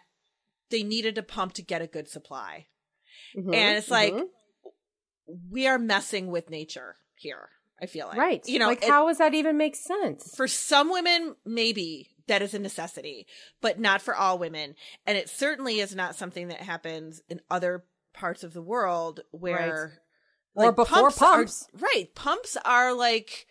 they 0.70 0.84
needed 0.84 1.18
a 1.18 1.24
pump 1.24 1.54
to 1.54 1.62
get 1.62 1.82
a 1.82 1.88
good 1.88 2.08
supply. 2.08 2.68
Mhm. 3.36 3.54
And 3.56 3.78
it's 3.78 3.90
like, 3.92 4.14
Mhm. 4.14 4.28
we 5.52 5.68
are 5.68 5.78
messing 5.80 6.28
with 6.32 6.50
nature 6.50 6.96
here. 7.16 7.50
I 7.82 7.86
feel 7.86 8.08
like. 8.08 8.18
Right. 8.18 8.46
You 8.46 8.60
know, 8.60 8.68
like 8.68 8.84
it- 8.84 8.90
how 8.90 9.08
does 9.08 9.20
that 9.20 9.34
even 9.34 9.56
make 9.58 9.76
sense? 9.76 10.36
for 10.36 10.50
some 10.50 10.90
women, 10.92 11.38
maybe 11.46 12.10
that 12.28 12.42
is 12.42 12.54
a 12.54 12.60
necessity, 12.60 13.26
but 13.62 13.80
not 13.80 14.02
for 14.02 14.14
all 14.16 14.38
women. 14.38 14.76
And 15.06 15.18
it 15.18 15.30
certainly 15.30 15.80
is 15.80 15.96
not 15.96 16.16
something 16.16 16.50
that 16.50 16.60
happens 16.62 17.22
in 17.30 17.40
other 17.50 17.86
parts 18.12 18.44
of 18.44 18.54
the 18.54 18.62
world 18.62 19.22
where 19.32 20.02
Or 20.68 20.72
before 20.72 21.08
are- 21.08 21.12
pumps. 21.12 21.68
right. 21.74 22.14
Pumps 22.16 22.58
are 22.66 22.94
like 22.94 23.48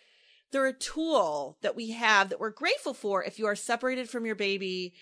they're 0.51 0.65
a 0.67 0.73
tool 0.73 1.57
that 1.61 1.75
we 1.75 1.91
have 1.91 2.29
that 2.29 2.39
we're 2.39 2.49
grateful 2.49 2.93
for 2.93 3.23
if 3.23 3.37
you 3.37 3.45
are 3.45 3.55
separated 3.55 4.09
from 4.09 4.25
your 4.25 4.35
baby. 4.35 4.93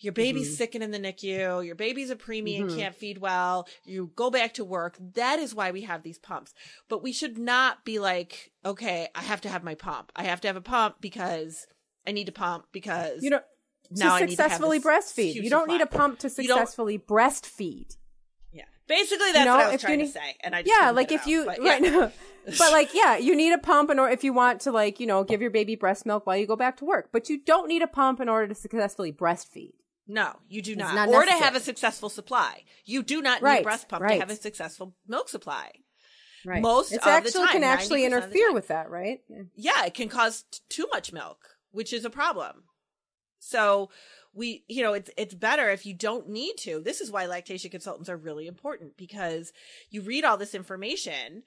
Your 0.00 0.12
baby's 0.12 0.50
Mhm. 0.52 0.56
sick 0.58 0.74
in 0.74 0.90
the 0.90 0.98
NICU. 0.98 1.64
Your 1.64 1.74
baby's 1.76 2.10
a 2.10 2.16
preemie 2.16 2.60
and 2.60 2.68
Mhm. 2.70 2.76
can't 2.76 2.94
feed 2.94 3.18
well. 3.18 3.66
You 3.84 4.10
go 4.14 4.30
back 4.30 4.52
to 4.54 4.64
work. 4.64 4.96
That 5.00 5.38
is 5.38 5.54
why 5.54 5.70
we 5.70 5.82
have 5.82 6.02
these 6.02 6.18
pumps. 6.18 6.52
But 6.88 7.02
we 7.02 7.12
should 7.12 7.38
not 7.38 7.84
be 7.84 7.98
like, 7.98 8.52
okay, 8.64 9.08
I 9.14 9.22
have 9.22 9.40
to 9.42 9.48
have 9.48 9.62
my 9.64 9.74
pump. 9.74 10.12
I 10.16 10.24
have 10.24 10.40
to 10.42 10.48
have 10.48 10.56
a 10.56 10.60
pump 10.60 10.96
because 11.00 11.66
I 12.06 12.12
need 12.12 12.26
to 12.26 12.32
pump 12.32 12.66
because 12.72 13.22
You 13.22 13.30
know, 13.30 13.40
now 13.90 14.16
I 14.16 14.20
to 14.20 14.26
need 14.26 14.36
to 14.36 14.42
successfully 14.42 14.80
breastfeed. 14.80 15.34
You 15.34 15.48
don't 15.48 15.68
need 15.68 15.80
a 15.80 15.86
pump 15.86 16.18
to 16.20 16.28
successfully 16.30 16.98
breastfeed. 16.98 17.96
Yeah, 18.52 18.64
basically 18.88 19.32
that's 19.32 19.44
know, 19.44 19.56
what 19.56 19.66
I 19.66 19.72
was 19.72 19.82
you 19.82 19.88
trying 19.88 19.98
to 20.00 20.06
say, 20.08 20.36
and 20.40 20.54
I 20.54 20.62
just 20.62 20.74
Yeah, 20.80 20.90
like 20.90 21.12
if 21.12 21.22
out, 21.22 21.26
you 21.26 21.44
but 21.44 21.58
right 21.62 21.82
yeah. 21.82 21.90
now. 21.90 22.12
But 22.58 22.72
like, 22.72 22.94
yeah, 22.94 23.16
you 23.18 23.34
need 23.36 23.52
a 23.52 23.58
pump 23.58 23.90
in 23.90 23.98
order 23.98 24.12
if 24.12 24.24
you 24.24 24.32
want 24.32 24.60
to 24.62 24.72
like, 24.72 25.00
you 25.00 25.06
know, 25.06 25.24
give 25.24 25.40
your 25.40 25.50
baby 25.50 25.74
breast 25.74 26.06
milk 26.06 26.26
while 26.26 26.36
you 26.36 26.46
go 26.46 26.56
back 26.56 26.76
to 26.78 26.84
work. 26.84 27.10
But 27.12 27.28
you 27.28 27.38
don't 27.42 27.68
need 27.68 27.82
a 27.82 27.86
pump 27.86 28.20
in 28.20 28.28
order 28.28 28.48
to 28.48 28.54
successfully 28.54 29.12
breastfeed. 29.12 29.72
No, 30.08 30.36
you 30.48 30.62
do 30.62 30.76
not. 30.76 30.94
not 30.94 31.08
or 31.08 31.24
to 31.24 31.32
have 31.32 31.56
a 31.56 31.60
successful 31.60 32.08
supply. 32.08 32.62
You 32.84 33.02
do 33.02 33.20
not 33.20 33.42
need 33.42 33.58
a 33.58 33.62
breast 33.62 33.88
pump 33.88 34.02
right. 34.02 34.14
to 34.14 34.20
have 34.20 34.30
a 34.30 34.36
successful 34.36 34.94
milk 35.08 35.28
supply. 35.28 35.72
Right. 36.44 36.62
Most 36.62 36.92
it's 36.92 36.98
of 36.98 37.04
the 37.04 37.10
actually 37.10 37.46
time, 37.46 37.52
can 37.52 37.64
actually 37.64 38.02
90% 38.02 38.06
of 38.06 38.10
the 38.10 38.16
interfere 38.18 38.52
with 38.52 38.68
that, 38.68 38.88
right? 38.88 39.20
Yeah. 39.28 39.42
Yeah, 39.56 39.84
it 39.86 39.94
can 39.94 40.08
cause 40.08 40.44
t- 40.50 40.60
too 40.68 40.86
much 40.92 41.12
milk, 41.12 41.38
which 41.72 41.92
is 41.92 42.04
a 42.04 42.10
problem. 42.10 42.62
So 43.40 43.90
we, 44.36 44.64
you 44.68 44.82
know, 44.82 44.92
it's 44.92 45.10
it's 45.16 45.34
better 45.34 45.70
if 45.70 45.86
you 45.86 45.94
don't 45.94 46.28
need 46.28 46.56
to. 46.58 46.80
This 46.80 47.00
is 47.00 47.10
why 47.10 47.26
lactation 47.26 47.70
consultants 47.70 48.08
are 48.10 48.16
really 48.16 48.46
important 48.46 48.96
because 48.96 49.52
you 49.90 50.02
read 50.02 50.24
all 50.24 50.36
this 50.36 50.54
information 50.54 51.42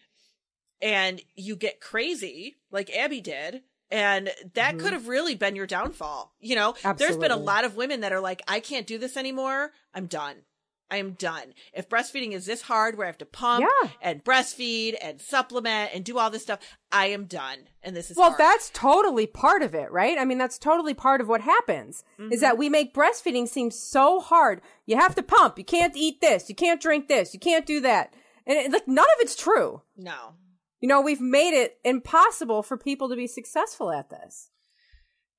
and 0.82 1.22
you 1.36 1.56
get 1.56 1.80
crazy 1.82 2.58
like 2.72 2.90
Abby 2.90 3.22
did. 3.22 3.62
And 3.92 4.32
that 4.54 4.76
Mhm. 4.76 4.80
could 4.80 4.94
have 4.94 5.08
really 5.08 5.34
been 5.36 5.56
your 5.56 5.66
downfall. 5.66 6.36
You 6.40 6.56
know, 6.56 6.76
there's 7.00 7.18
been 7.18 7.32
a 7.32 7.36
lot 7.44 7.64
of 7.66 7.76
women 7.76 8.02
that 8.02 8.14
are 8.14 8.20
like, 8.20 8.42
I 8.48 8.60
can't 8.60 8.86
do 8.86 8.98
this 9.00 9.18
anymore. 9.18 9.72
I'm 9.96 10.06
done. 10.06 10.46
I 10.92 10.98
am 10.98 11.12
done. 11.12 11.54
If 11.74 11.88
breastfeeding 11.88 12.32
is 12.32 12.46
this 12.46 12.64
hard 12.64 12.98
where 12.98 13.06
I 13.06 13.10
have 13.10 13.18
to 13.20 13.26
pump 13.26 13.66
Yeah. 13.84 13.90
and 14.02 14.24
breastfeed 14.24 14.96
and 15.02 15.22
supplement 15.22 15.92
and 15.94 16.04
do 16.04 16.18
all 16.18 16.30
this 16.30 16.44
stuff, 16.44 16.60
I 16.92 17.08
am 17.08 17.26
done. 17.26 17.68
And 17.84 17.96
this 17.96 18.10
is 18.10 18.18
Well, 18.18 18.30
hard. 18.30 18.40
that's 18.40 18.72
totally 18.72 19.28
part 19.28 19.62
of 19.62 19.76
it, 19.76 19.92
right? 19.92 20.18
I 20.18 20.26
mean, 20.26 20.38
that's 20.38 20.58
totally 20.58 20.94
part 20.94 21.22
of 21.22 21.28
what 21.28 21.42
happens 21.42 22.04
is 22.18 22.26
mm-hmm. 22.26 22.42
that 22.42 22.58
we 22.58 22.70
make 22.70 22.94
breastfeeding 22.94 23.48
seem 23.48 23.72
so 23.72 24.20
hard. 24.20 24.62
You 24.86 24.98
have 24.98 25.16
to 25.16 25.24
pump. 25.24 25.58
You 25.60 25.66
can't 25.66 25.96
eat 25.96 26.22
this. 26.22 26.50
You 26.50 26.56
can't 26.56 26.82
drink 26.82 27.08
this. 27.08 27.34
You 27.34 27.40
can't 27.40 27.66
do 27.66 27.80
that. 27.82 28.14
And 28.48 28.58
it, 28.58 28.72
like 28.72 28.88
none 28.88 29.06
of 29.06 29.20
it's 29.22 29.36
true. 29.36 29.82
no. 29.96 30.34
You 30.82 30.88
know, 30.88 31.02
we've 31.02 31.20
made 31.20 31.54
it 31.54 31.78
impossible 31.84 32.64
for 32.64 32.78
people 32.78 33.10
to 33.10 33.16
be 33.18 33.28
successful 33.28 33.92
at 33.92 34.10
this. 34.10 34.50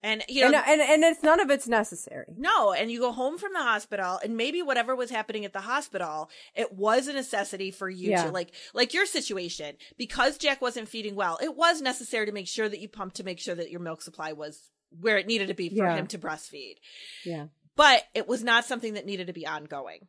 And 0.02 0.24
you 0.28 0.40
know, 0.48 0.62
and, 0.66 0.80
and 0.80 0.80
and 0.80 1.04
it's 1.04 1.22
none 1.22 1.40
of 1.40 1.50
it's 1.50 1.68
necessary. 1.68 2.24
no, 2.36 2.72
and 2.72 2.90
you 2.90 3.00
go 3.00 3.12
home 3.12 3.36
from 3.36 3.52
the 3.52 3.58
hospital, 3.62 4.18
and 4.24 4.34
maybe 4.34 4.62
whatever 4.62 4.96
was 4.96 5.10
happening 5.10 5.44
at 5.44 5.52
the 5.52 5.60
hospital, 5.60 6.30
it 6.54 6.72
was 6.72 7.06
a 7.06 7.12
necessity 7.12 7.70
for 7.70 7.88
you 7.90 8.10
Yeah. 8.10 8.24
to 8.24 8.30
like, 8.30 8.52
like 8.72 8.94
your 8.94 9.04
situation, 9.04 9.76
because 9.98 10.38
Jack 10.38 10.62
wasn't 10.62 10.88
feeding 10.88 11.16
well. 11.16 11.38
It 11.42 11.54
was 11.54 11.82
necessary 11.82 12.24
to 12.24 12.32
make 12.32 12.48
sure 12.48 12.66
that 12.68 12.80
you 12.80 12.88
pumped 12.88 13.16
to 13.16 13.24
make 13.24 13.38
sure 13.40 13.54
that 13.54 13.70
your 13.70 13.80
milk 13.80 14.00
supply 14.00 14.32
was 14.32 14.70
where 14.98 15.18
it 15.18 15.26
needed 15.26 15.48
to 15.48 15.54
be 15.54 15.68
for 15.68 15.74
Yeah. 15.84 15.96
him 15.96 16.06
to 16.08 16.18
breastfeed. 16.18 16.76
Yeah. 17.24 17.48
But 17.76 18.04
it 18.14 18.26
was 18.26 18.42
not 18.42 18.64
something 18.64 18.94
that 18.94 19.04
needed 19.06 19.26
to 19.26 19.32
be 19.34 19.46
ongoing. 19.46 20.08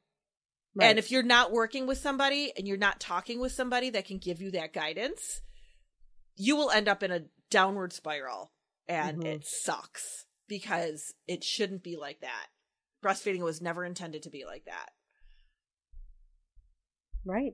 Right. 0.73 0.85
And 0.87 0.99
if 0.99 1.11
you're 1.11 1.21
not 1.21 1.51
working 1.51 1.85
with 1.85 1.97
somebody 1.97 2.53
and 2.57 2.65
you're 2.65 2.77
not 2.77 3.01
talking 3.01 3.41
with 3.41 3.51
somebody 3.51 3.89
that 3.89 4.05
can 4.05 4.19
give 4.19 4.41
you 4.41 4.51
that 4.51 4.71
guidance, 4.73 5.41
you 6.37 6.55
will 6.55 6.71
end 6.71 6.87
up 6.87 7.03
in 7.03 7.11
a 7.11 7.23
downward 7.49 7.91
spiral 7.91 8.51
and 8.91 9.23
Mhm. 9.23 9.25
it 9.25 9.45
sucks 9.45 10.25
because 10.47 11.13
it 11.27 11.43
shouldn't 11.43 11.83
be 11.83 11.95
like 11.95 12.21
that. 12.21 12.47
Breastfeeding 13.03 13.41
was 13.41 13.61
never 13.61 13.85
intended 13.85 14.23
to 14.23 14.29
be 14.29 14.45
like 14.45 14.65
that. 14.65 14.91
right. 17.23 17.53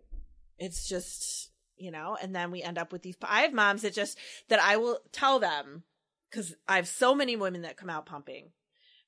It's 0.58 0.88
just, 0.88 1.52
you 1.76 1.92
know, 1.92 2.18
and 2.20 2.34
then 2.34 2.52
we 2.52 2.64
end 2.64 2.78
up 2.78 2.92
with 2.94 3.02
these. 3.02 3.18
I 3.22 3.42
have 3.42 3.54
moms 3.54 3.82
that 3.82 3.94
just, 3.94 4.18
that 4.48 4.62
I 4.62 4.78
will 4.78 5.00
tell 5.12 5.40
them 5.40 5.84
because 6.30 6.56
I 6.68 6.78
have 6.78 6.88
so 6.88 7.14
many 7.14 7.36
women 7.36 7.62
that 7.64 7.78
come 7.78 7.90
out 7.90 8.06
pumping 8.06 8.54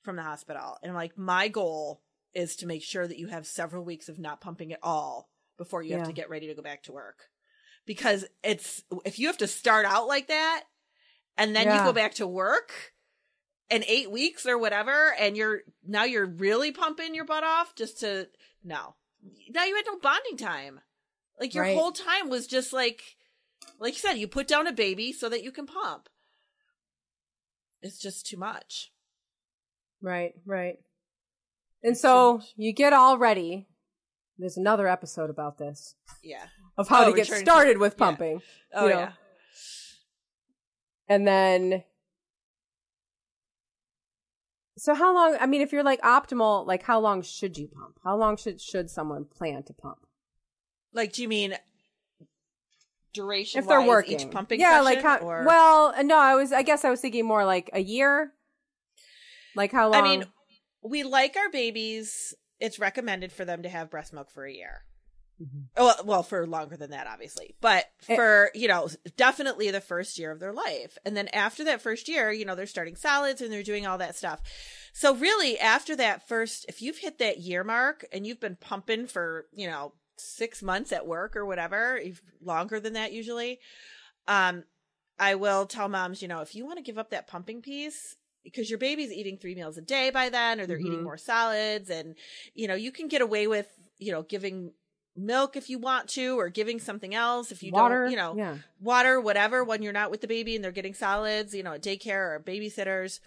from 0.03 0.17
the 0.17 0.21
hospital. 0.21 0.77
And 0.83 0.91
I'm 0.91 0.95
like, 0.95 1.17
my 1.17 1.47
goal 1.47 2.01
is 2.33 2.57
to 2.57 2.67
make 2.67 2.83
sure 2.83 3.07
that 3.07 3.17
you 3.17 3.27
have 3.27 3.47
several 3.47 3.83
weeks 3.85 4.09
of 4.09 4.19
not 4.19 4.41
pumping 4.41 4.73
at 4.73 4.79
all 4.83 5.29
before 5.57 5.81
you 5.81 5.95
have 5.95 6.07
to 6.07 6.13
get 6.13 6.29
ready 6.29 6.47
to 6.47 6.53
go 6.55 6.61
back 6.61 6.83
to 6.83 6.91
work. 6.91 7.29
Because 7.85 8.25
it's, 8.43 8.83
if 9.05 9.17
you 9.17 9.27
have 9.27 9.37
to 9.37 9.47
start 9.47 9.85
out 9.85 10.07
like 10.07 10.27
that 10.27 10.65
and 11.39 11.55
then 11.55 11.67
you 11.67 11.83
go 11.83 11.93
back 11.93 12.13
to 12.15 12.27
work 12.27 12.93
in 13.69 13.83
eight 13.87 14.11
weeks 14.11 14.45
or 14.45 14.57
whatever, 14.57 15.13
and 15.19 15.35
you're, 15.37 15.61
now 15.87 16.03
you're 16.03 16.25
really 16.25 16.71
pumping 16.71 17.15
your 17.15 17.25
butt 17.25 17.43
off 17.43 17.73
just 17.75 17.99
to, 18.01 18.27
no. 18.63 18.95
Now 19.49 19.63
you 19.65 19.75
had 19.75 19.85
no 19.87 19.97
bonding 19.99 20.37
time. 20.37 20.79
Like 21.39 21.53
your 21.53 21.63
Right. 21.63 21.77
whole 21.77 21.91
time 21.91 22.29
was 22.29 22.47
just 22.47 22.73
like, 22.73 23.01
like 23.79 23.93
you 23.93 23.99
said, 23.99 24.13
you 24.17 24.27
put 24.27 24.47
down 24.47 24.67
a 24.67 24.71
baby 24.73 25.13
so 25.13 25.29
that 25.29 25.43
you 25.43 25.51
can 25.51 25.65
pump. 25.65 26.09
It's 27.81 27.97
just 27.99 28.25
too 28.27 28.37
much. 28.37 28.91
Right, 30.01 30.33
right. 30.45 30.77
And 31.83 31.97
so 31.97 32.41
you 32.57 32.73
get 32.73 32.91
all 32.93 33.17
ready. 33.17 33.67
There's 34.37 34.57
another 34.57 34.87
episode 34.87 35.29
about 35.29 35.57
this 35.57 35.95
Yeah. 36.23 36.47
of 36.77 36.87
how 36.87 37.03
Oh, 37.05 37.11
to 37.11 37.15
get 37.15 37.27
started 37.27 37.73
to- 37.73 37.79
with 37.79 37.93
yeah. 37.93 37.97
pumping. 37.97 38.41
Oh 38.73 38.85
You 38.87 38.93
know. 38.93 38.99
yeah. 38.99 39.13
And 41.09 41.27
then 41.27 41.83
So 44.79 44.95
how 44.95 45.13
long 45.13 45.37
I 45.41 45.45
mean 45.45 45.59
if 45.59 45.73
you're 45.73 45.83
like 45.83 46.01
optimal, 46.01 46.65
like 46.65 46.83
how 46.83 46.99
long 47.01 47.21
should 47.21 47.57
you 47.57 47.67
pump? 47.67 47.99
How 48.03 48.15
long 48.15 48.37
should 48.37 48.61
should 48.61 48.89
someone 48.89 49.25
plan 49.25 49.63
to 49.63 49.73
pump? 49.73 49.97
Like, 50.93 51.11
do 51.11 51.21
you 51.21 51.27
mean 51.27 51.55
duration? 53.13 53.59
if 53.59 53.67
they're 53.67 53.85
working. 53.85 54.19
each 54.19 54.31
pumping 54.31 54.61
yeah, 54.61 54.79
like 54.79 55.01
how 55.01 55.17
or... 55.17 55.43
well, 55.45 55.93
no, 56.03 56.17
I 56.17 56.35
was 56.35 56.53
I 56.53 56.61
guess 56.61 56.85
I 56.85 56.89
was 56.89 57.01
thinking 57.01 57.25
more 57.25 57.43
like 57.43 57.69
a 57.73 57.81
year. 57.81 58.31
Like 59.53 59.73
how 59.73 59.89
long 59.89 60.01
I 60.01 60.01
mean, 60.01 60.25
we 60.81 61.03
like 61.03 61.35
our 61.35 61.49
babies. 61.49 62.33
It's 62.61 62.79
recommended 62.79 63.33
for 63.33 63.43
them 63.43 63.63
to 63.63 63.69
have 63.69 63.89
breast 63.89 64.13
milk 64.13 64.31
for 64.31 64.45
a 64.45 64.53
year. 64.53 64.83
Mhm. 65.41 65.69
Oh, 65.77 65.93
well, 66.03 66.23
for 66.23 66.45
longer 66.45 66.75
than 66.75 66.91
that, 66.91 67.07
obviously, 67.07 67.55
but 67.61 67.89
It- 68.07 68.15
for, 68.15 68.51
you 68.53 68.67
know, 68.67 68.89
definitely 69.15 69.71
the 69.71 69.79
first 69.81 70.17
year 70.19 70.31
of 70.31 70.39
their 70.39 70.51
life. 70.51 70.97
And 71.05 71.15
then 71.15 71.27
after 71.29 71.63
that 71.63 71.81
first 71.81 72.07
year, 72.09 72.31
you 72.31 72.43
know, 72.45 72.55
they're 72.55 72.65
starting 72.67 72.95
solids 72.97 73.41
and 73.41 73.51
they're 73.51 73.63
doing 73.63 73.87
all 73.87 73.97
that 73.99 74.15
stuff. 74.17 74.41
So 74.93 75.15
really 75.15 75.57
after 75.59 75.95
that 75.95 76.27
first, 76.27 76.65
if 76.67 76.81
you've 76.81 76.97
hit 76.97 77.19
that 77.19 77.37
year 77.39 77.63
mark 77.63 78.05
and 78.11 78.27
you've 78.27 78.39
been 78.41 78.57
pumping 78.57 79.07
for, 79.07 79.47
you 79.53 79.67
know, 79.67 79.93
six 80.17 80.61
months 80.61 80.91
at 80.91 81.07
work 81.07 81.35
or 81.37 81.45
whatever, 81.45 81.95
if- 81.97 82.21
longer 82.41 82.79
than 82.79 82.93
that 82.93 83.13
usually, 83.13 83.59
um, 84.27 84.65
I 85.17 85.35
will 85.35 85.65
tell 85.65 85.87
moms, 85.89 86.21
you 86.21 86.27
know, 86.27 86.41
if 86.41 86.55
you 86.55 86.65
want 86.65 86.77
to 86.77 86.83
give 86.83 86.97
up 86.97 87.09
that 87.11 87.27
pumping 87.27 87.61
piece, 87.61 88.15
because 88.43 88.69
your 88.69 88.79
baby's 88.79 89.11
eating 89.11 89.37
three 89.37 89.53
meals 89.55 89.77
a 89.77 89.81
day 89.81 90.09
by 90.09 90.29
then, 90.29 90.59
or 90.59 90.65
they're 90.65 90.79
eating 90.79 90.99
Mhm. 90.99 91.03
more 91.03 91.17
solids, 91.17 91.89
and 91.89 92.15
you 92.53 92.67
know, 92.67 92.75
you 92.75 92.91
can 92.91 93.07
get 93.07 93.21
away 93.21 93.47
with, 93.47 93.67
you 93.97 94.11
know, 94.11 94.23
giving 94.23 94.73
milk 95.25 95.55
if 95.55 95.69
you 95.69 95.79
want 95.79 96.07
to, 96.09 96.39
or 96.39 96.49
giving 96.49 96.79
something 96.79 97.13
else 97.13 97.51
if 97.51 97.63
you 97.63 97.71
water, 97.71 98.03
don't, 98.03 98.11
you 98.11 98.17
know, 98.17 98.35
yeah. 98.35 98.55
water, 98.79 99.19
whatever, 99.19 99.63
when 99.63 99.81
you're 99.81 99.93
not 99.93 100.11
with 100.11 100.21
the 100.21 100.27
baby 100.27 100.55
and 100.55 100.63
they're 100.63 100.71
getting 100.71 100.93
solids, 100.93 101.53
you 101.53 101.63
know, 101.63 101.73
at 101.73 101.83
daycare 101.83 102.35
or 102.35 102.43
babysitters. 102.45 103.19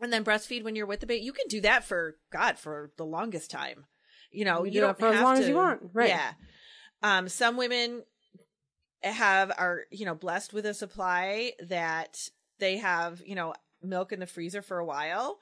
And 0.00 0.12
then 0.12 0.24
breastfeed 0.24 0.62
when 0.62 0.76
you're 0.76 0.86
with 0.86 1.00
the 1.00 1.06
baby. 1.06 1.24
You 1.24 1.32
can 1.32 1.48
do 1.48 1.60
that 1.62 1.82
for 1.82 2.16
God 2.32 2.56
for 2.58 2.92
the 2.96 3.04
longest 3.04 3.50
time. 3.50 3.86
You 4.30 4.44
know, 4.44 4.60
You 4.60 4.66
you, 4.66 4.72
do 4.72 4.80
don't 4.80 4.98
that 4.98 5.10
for 5.10 5.14
as 5.14 5.22
long 5.22 5.38
as 5.38 5.48
you 5.48 5.56
want, 5.56 5.90
right. 5.92 6.08
Yeah. 6.08 6.32
Um, 7.02 7.28
some 7.28 7.56
women 7.56 8.02
have 9.02 9.52
are 9.56 9.82
you 9.90 10.04
know 10.04 10.14
blessed 10.14 10.52
with 10.52 10.66
a 10.66 10.74
supply 10.74 11.52
that 11.68 12.28
they 12.58 12.78
have 12.78 13.22
you 13.24 13.34
know 13.34 13.54
milk 13.82 14.12
in 14.12 14.20
the 14.20 14.26
freezer 14.26 14.62
for 14.62 14.78
a 14.78 14.84
while. 14.84 15.38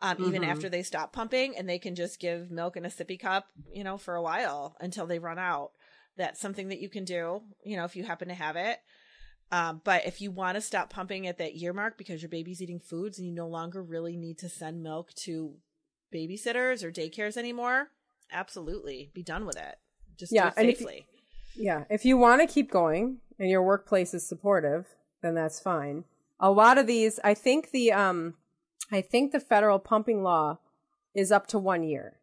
Um, 0.00 0.16
even 0.24 0.42
Mhm. 0.42 0.46
after 0.48 0.68
they 0.68 0.84
stop 0.84 1.12
pumping, 1.12 1.56
and 1.56 1.68
they 1.68 1.78
can 1.80 1.96
just 1.96 2.20
give 2.20 2.52
milk 2.52 2.76
in 2.76 2.84
a 2.84 2.88
sippy 2.88 3.18
cup, 3.18 3.48
you 3.72 3.82
know, 3.82 3.98
for 3.98 4.14
a 4.14 4.22
while 4.22 4.76
until 4.80 5.06
they 5.06 5.18
run 5.18 5.38
out. 5.40 5.72
That's 6.16 6.38
something 6.40 6.68
that 6.68 6.78
you 6.78 6.88
can 6.88 7.04
do, 7.04 7.42
you 7.64 7.76
know, 7.76 7.84
if 7.84 7.96
you 7.96 8.04
happen 8.04 8.28
to 8.28 8.34
have 8.34 8.54
it. 8.54 8.78
Um, 9.50 9.80
but 9.82 10.06
if 10.06 10.20
you 10.20 10.30
want 10.30 10.54
to 10.56 10.60
stop 10.60 10.90
pumping 10.90 11.26
at 11.26 11.38
that 11.38 11.54
year 11.56 11.72
mark 11.72 11.96
because 11.98 12.22
your 12.22 12.28
baby's 12.28 12.62
eating 12.62 12.78
foods 12.78 13.18
and 13.18 13.26
you 13.26 13.32
no 13.32 13.48
longer 13.48 13.82
really 13.82 14.16
need 14.16 14.38
to 14.38 14.48
send 14.48 14.82
milk 14.82 15.12
to 15.24 15.56
babysitters 16.14 16.82
or 16.84 16.92
daycares 16.92 17.36
anymore, 17.36 17.88
absolutely 18.30 19.10
be 19.14 19.22
done 19.22 19.46
with 19.46 19.56
it. 19.56 19.76
Just 20.16 20.32
Yeah, 20.32 20.50
do 20.50 20.60
it 20.60 20.68
if 20.68 20.80
you- 20.80 20.86
safely. 20.86 21.06
Yeah, 21.56 21.84
if 21.90 22.04
you 22.04 22.16
want 22.16 22.40
to 22.40 22.46
keep 22.52 22.70
going 22.70 23.20
and 23.38 23.48
your 23.50 23.62
workplace 23.62 24.14
is 24.14 24.26
supportive, 24.28 24.86
then 25.22 25.34
that's 25.34 25.58
fine. 25.60 26.04
A 26.38 26.50
lot 26.52 26.78
of 26.78 26.86
these, 26.86 27.18
I 27.24 27.34
think 27.34 27.70
the 27.70 27.90
um, 27.92 28.36
I 28.90 29.00
think 29.00 29.32
the 29.32 29.40
federal 29.40 29.78
pumping 29.78 30.22
law 30.22 30.58
is 31.14 31.30
up 31.32 31.46
to 31.48 31.58
one 31.58 31.82
year. 31.82 32.14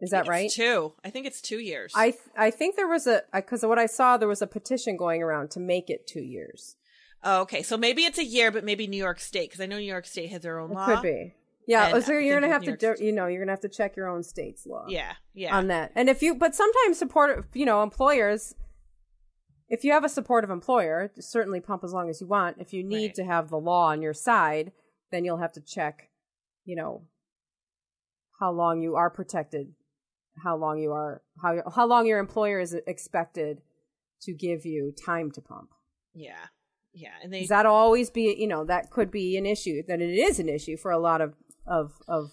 Is 0.00 0.10
that 0.10 0.26
right? 0.28 0.50
two. 0.50 0.94
I 1.04 1.10
think 1.10 1.26
it's 1.26 1.40
two 1.42 1.58
years. 1.58 1.92
I 1.94 2.10
th- 2.12 2.22
I 2.36 2.50
think 2.50 2.76
there 2.76 2.88
was 2.88 3.06
a 3.06 3.22
because 3.34 3.62
what 3.64 3.78
I 3.78 3.86
saw 3.86 4.16
there 4.16 4.28
was 4.28 4.40
a 4.40 4.46
petition 4.46 4.96
going 4.96 5.22
around 5.22 5.50
to 5.52 5.60
make 5.60 5.90
it 5.90 6.06
two 6.06 6.22
years. 6.22 6.76
oh, 7.22 7.42
okay, 7.42 7.62
so 7.62 7.76
maybe 7.76 8.04
it's 8.04 8.16
a 8.18 8.24
year, 8.24 8.50
but 8.50 8.64
maybe 8.64 8.86
New 8.86 8.96
York 8.96 9.20
State 9.20 9.50
because 9.50 9.60
I 9.60 9.66
know 9.66 9.76
New 9.78 9.84
York 9.84 10.06
State 10.06 10.30
has 10.30 10.40
their 10.42 10.58
own 10.58 10.70
It 10.70 10.74
law. 10.74 10.86
could 10.86 11.02
be. 11.02 11.34
Yeah, 11.66 11.86
And 11.88 11.96
oh, 11.96 12.00
so 12.00 12.12
you're 12.12 12.40
gonna 12.40 12.50
have 12.52 12.64
to, 12.64 12.76
do, 12.76 12.94
you 12.98 13.12
know, 13.12 13.26
you're 13.26 13.42
gonna 13.42 13.52
have 13.52 13.60
to 13.60 13.68
check 13.68 13.94
your 13.94 14.08
own 14.08 14.22
state's 14.22 14.66
law. 14.66 14.86
Yeah, 14.88 15.12
yeah. 15.34 15.54
on 15.54 15.66
that. 15.68 15.92
And 15.94 16.08
if 16.08 16.22
you, 16.22 16.34
but 16.34 16.54
sometimes 16.54 16.98
support, 16.98 17.44
you 17.52 17.66
know, 17.66 17.82
employers, 17.82 18.54
if 19.68 19.84
you 19.84 19.92
have 19.92 20.02
a 20.02 20.08
supportive 20.08 20.48
employer, 20.50 21.12
certainly 21.20 21.60
pump 21.60 21.84
as 21.84 21.92
long 21.92 22.08
as 22.08 22.20
you 22.22 22.26
want. 22.26 22.56
If 22.58 22.72
you 22.72 22.82
need 22.82 23.08
Right. 23.08 23.14
to 23.16 23.24
have 23.24 23.50
the 23.50 23.58
law 23.58 23.88
on 23.88 24.00
your 24.02 24.14
side, 24.14 24.72
then 25.10 25.24
you'll 25.24 25.38
have 25.38 25.52
to 25.52 25.60
check, 25.60 26.10
you 26.64 26.76
know, 26.76 27.02
how 28.38 28.50
long 28.52 28.80
you 28.80 28.96
are 28.96 29.10
protected, 29.10 29.74
how 30.42 30.56
long 30.56 30.78
you 30.78 30.92
are, 30.92 31.22
how 31.42 31.62
how 31.74 31.86
long 31.86 32.06
your 32.06 32.18
employer 32.18 32.60
is 32.60 32.74
expected 32.86 33.60
to 34.22 34.32
give 34.32 34.64
you 34.66 34.92
time 35.06 35.30
to 35.32 35.40
pump. 35.40 35.70
yeah, 36.14 36.46
yeah. 36.92 37.12
And 37.22 37.32
they 37.32 37.40
Does 37.40 37.48
that 37.48 37.66
always 37.66 38.10
be, 38.10 38.34
you 38.38 38.46
know, 38.46 38.64
that 38.64 38.90
could 38.90 39.10
be 39.10 39.36
an 39.36 39.46
issue. 39.46 39.82
That 39.86 40.00
it 40.00 40.14
is 40.18 40.38
an 40.38 40.48
issue 40.48 40.76
for 40.76 40.90
a 40.90 40.98
lot 40.98 41.20
of 41.20 41.34
of 41.66 41.92
of 42.08 42.30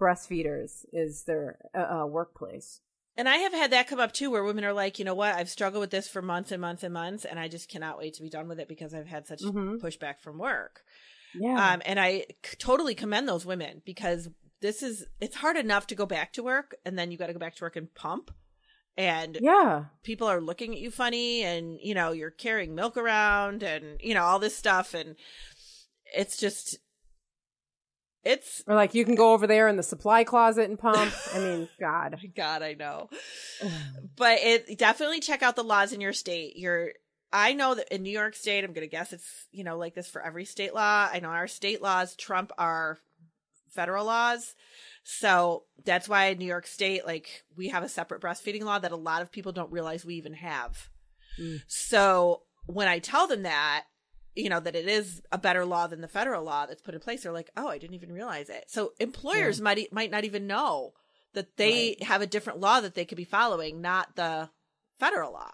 breastfeeders 0.00 0.84
is 0.92 1.24
their 1.24 1.58
uh, 1.74 2.02
uh, 2.02 2.06
workplace. 2.06 2.80
And 3.18 3.28
I 3.28 3.36
have 3.36 3.54
had 3.54 3.70
that 3.72 3.88
come 3.88 3.98
up 3.98 4.12
too, 4.12 4.30
where 4.30 4.44
women 4.44 4.64
are 4.64 4.74
like, 4.74 4.98
you 4.98 5.04
know 5.06 5.14
what, 5.14 5.34
I've 5.34 5.48
struggled 5.48 5.80
with 5.80 5.90
this 5.90 6.06
for 6.06 6.20
months 6.20 6.52
and 6.52 6.60
months 6.60 6.82
and 6.82 6.92
months, 6.92 7.24
and 7.24 7.38
I 7.40 7.48
just 7.48 7.70
cannot 7.70 7.96
wait 7.98 8.12
to 8.14 8.22
be 8.22 8.28
done 8.28 8.46
with 8.46 8.60
it 8.60 8.68
because 8.68 8.92
I've 8.92 9.06
had 9.06 9.26
such 9.26 9.40
Mhm. 9.40 9.80
pushback 9.80 10.20
from 10.20 10.36
work. 10.38 10.82
Yeah. 11.38 11.72
Um, 11.72 11.82
and 11.84 12.00
I 12.00 12.26
c- 12.44 12.56
totally 12.58 12.94
commend 12.94 13.28
those 13.28 13.46
women 13.46 13.82
because 13.84 14.28
this 14.60 14.82
is, 14.82 15.06
it's 15.20 15.36
hard 15.36 15.56
enough 15.56 15.86
to 15.88 15.94
go 15.94 16.06
back 16.06 16.32
to 16.34 16.42
work 16.42 16.74
and 16.84 16.98
then 16.98 17.10
you 17.10 17.18
got 17.18 17.26
to 17.26 17.32
go 17.32 17.38
back 17.38 17.56
to 17.56 17.64
work 17.64 17.76
and 17.76 17.92
pump. 17.94 18.30
And 18.98 19.38
yeah. 19.40 19.84
people 20.02 20.26
are 20.26 20.40
looking 20.40 20.72
at 20.72 20.80
you 20.80 20.90
funny 20.90 21.42
and, 21.42 21.78
you 21.82 21.94
know, 21.94 22.12
you're 22.12 22.30
carrying 22.30 22.74
milk 22.74 22.96
around 22.96 23.62
and, 23.62 24.00
you 24.00 24.14
know, 24.14 24.22
all 24.22 24.38
this 24.38 24.56
stuff. 24.56 24.94
And 24.94 25.16
it's 26.14 26.38
just, 26.38 26.78
it's, 28.24 28.64
Or 28.66 28.74
like 28.74 28.94
you 28.94 29.04
can 29.04 29.14
go 29.14 29.34
over 29.34 29.46
there 29.46 29.68
in 29.68 29.76
the 29.76 29.82
supply 29.82 30.24
closet 30.24 30.70
and 30.70 30.78
pump. 30.78 31.12
I 31.34 31.38
mean, 31.38 31.68
God. 31.78 32.18
God, 32.34 32.62
I 32.62 32.72
know. 32.72 33.10
but 34.16 34.38
it 34.40 34.78
definitely 34.78 35.20
check 35.20 35.42
out 35.42 35.56
the 35.56 35.62
laws 35.62 35.92
in 35.92 36.00
your 36.00 36.14
state. 36.14 36.56
Your 36.56 36.92
I 37.32 37.52
know 37.52 37.74
that 37.74 37.92
in 37.94 38.02
New 38.02 38.10
York 38.10 38.34
State, 38.34 38.64
I'm 38.64 38.72
gonna 38.72 38.86
guess 38.86 39.12
it's 39.12 39.46
you 39.52 39.64
know 39.64 39.76
like 39.76 39.94
this 39.94 40.08
for 40.08 40.22
every 40.22 40.44
state 40.44 40.74
law. 40.74 41.08
I 41.12 41.20
know 41.20 41.28
our 41.28 41.48
state 41.48 41.82
laws 41.82 42.16
trump 42.16 42.52
our 42.58 42.98
federal 43.76 44.06
laws. 44.06 44.54
So 45.04 45.64
that's 45.84 46.08
why 46.08 46.26
in 46.26 46.38
New 46.38 46.46
York 46.46 46.66
State, 46.66 47.06
like 47.06 47.44
we 47.56 47.68
have 47.68 47.84
a 47.84 47.88
separate 47.88 48.20
breastfeeding 48.20 48.64
law 48.64 48.80
that 48.80 48.90
a 48.90 48.96
lot 48.96 49.22
of 49.22 49.30
people 49.30 49.52
don't 49.52 49.70
realize 49.70 50.04
we 50.04 50.14
even 50.16 50.34
have. 50.34 50.88
Mm. 51.38 51.62
So 51.68 52.42
when 52.66 52.88
I 52.88 52.98
tell 52.98 53.28
them 53.28 53.42
that, 53.44 53.84
you 54.34 54.48
know, 54.48 54.58
that 54.58 54.74
it 54.74 54.88
is 54.88 55.22
a 55.30 55.38
better 55.38 55.64
law 55.64 55.86
than 55.86 56.00
the 56.00 56.08
federal 56.08 56.42
law 56.42 56.66
that's 56.66 56.82
put 56.82 56.94
in 56.94 57.00
place, 57.00 57.22
they're 57.22 57.32
like, 57.32 57.50
"Oh, 57.56 57.68
I 57.68 57.78
didn't 57.78 57.94
even 57.94 58.12
realize 58.12 58.48
it." 58.48 58.64
So 58.68 58.92
employers 58.98 59.60
might 59.60 59.78
e, 59.78 59.88
might 59.92 60.10
not 60.10 60.24
even 60.24 60.46
know 60.46 60.94
that 61.34 61.56
they 61.56 61.96
have 62.00 62.22
a 62.22 62.26
different 62.26 62.60
law 62.60 62.80
that 62.80 62.94
they 62.94 63.04
could 63.04 63.16
be 63.16 63.24
following, 63.24 63.80
not 63.80 64.16
the 64.16 64.50
federal 64.98 65.32
law. 65.32 65.52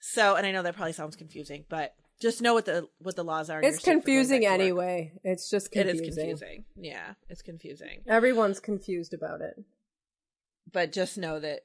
So, 0.00 0.36
and 0.36 0.46
I 0.46 0.52
know 0.52 0.62
that 0.62 0.76
probably 0.76 0.92
sounds 0.92 1.16
confusing, 1.16 1.64
but 1.68 1.94
just 2.20 2.40
know 2.42 2.54
what 2.54 2.64
the 2.66 2.88
what 2.98 3.16
the 3.16 3.24
laws 3.24 3.50
are. 3.50 3.60
It's 3.62 3.78
state 3.78 3.84
for 3.84 3.90
going 3.90 4.00
confusing 4.02 4.40
back 4.42 4.58
to 4.58 4.72
work. 4.72 4.84
anyway. 4.88 5.12
It's 5.24 5.50
just 5.50 5.66
It 5.68 5.86
confusing. 5.86 6.06
is 6.08 6.16
confusing. 6.16 6.64
Yeah, 6.76 7.14
it's 7.28 7.42
confusing. 7.42 8.02
Everyone's 8.06 8.60
confused 8.60 9.14
about 9.14 9.40
it. 9.40 9.54
But 10.72 10.92
just 10.92 11.16
know 11.18 11.40
that 11.40 11.60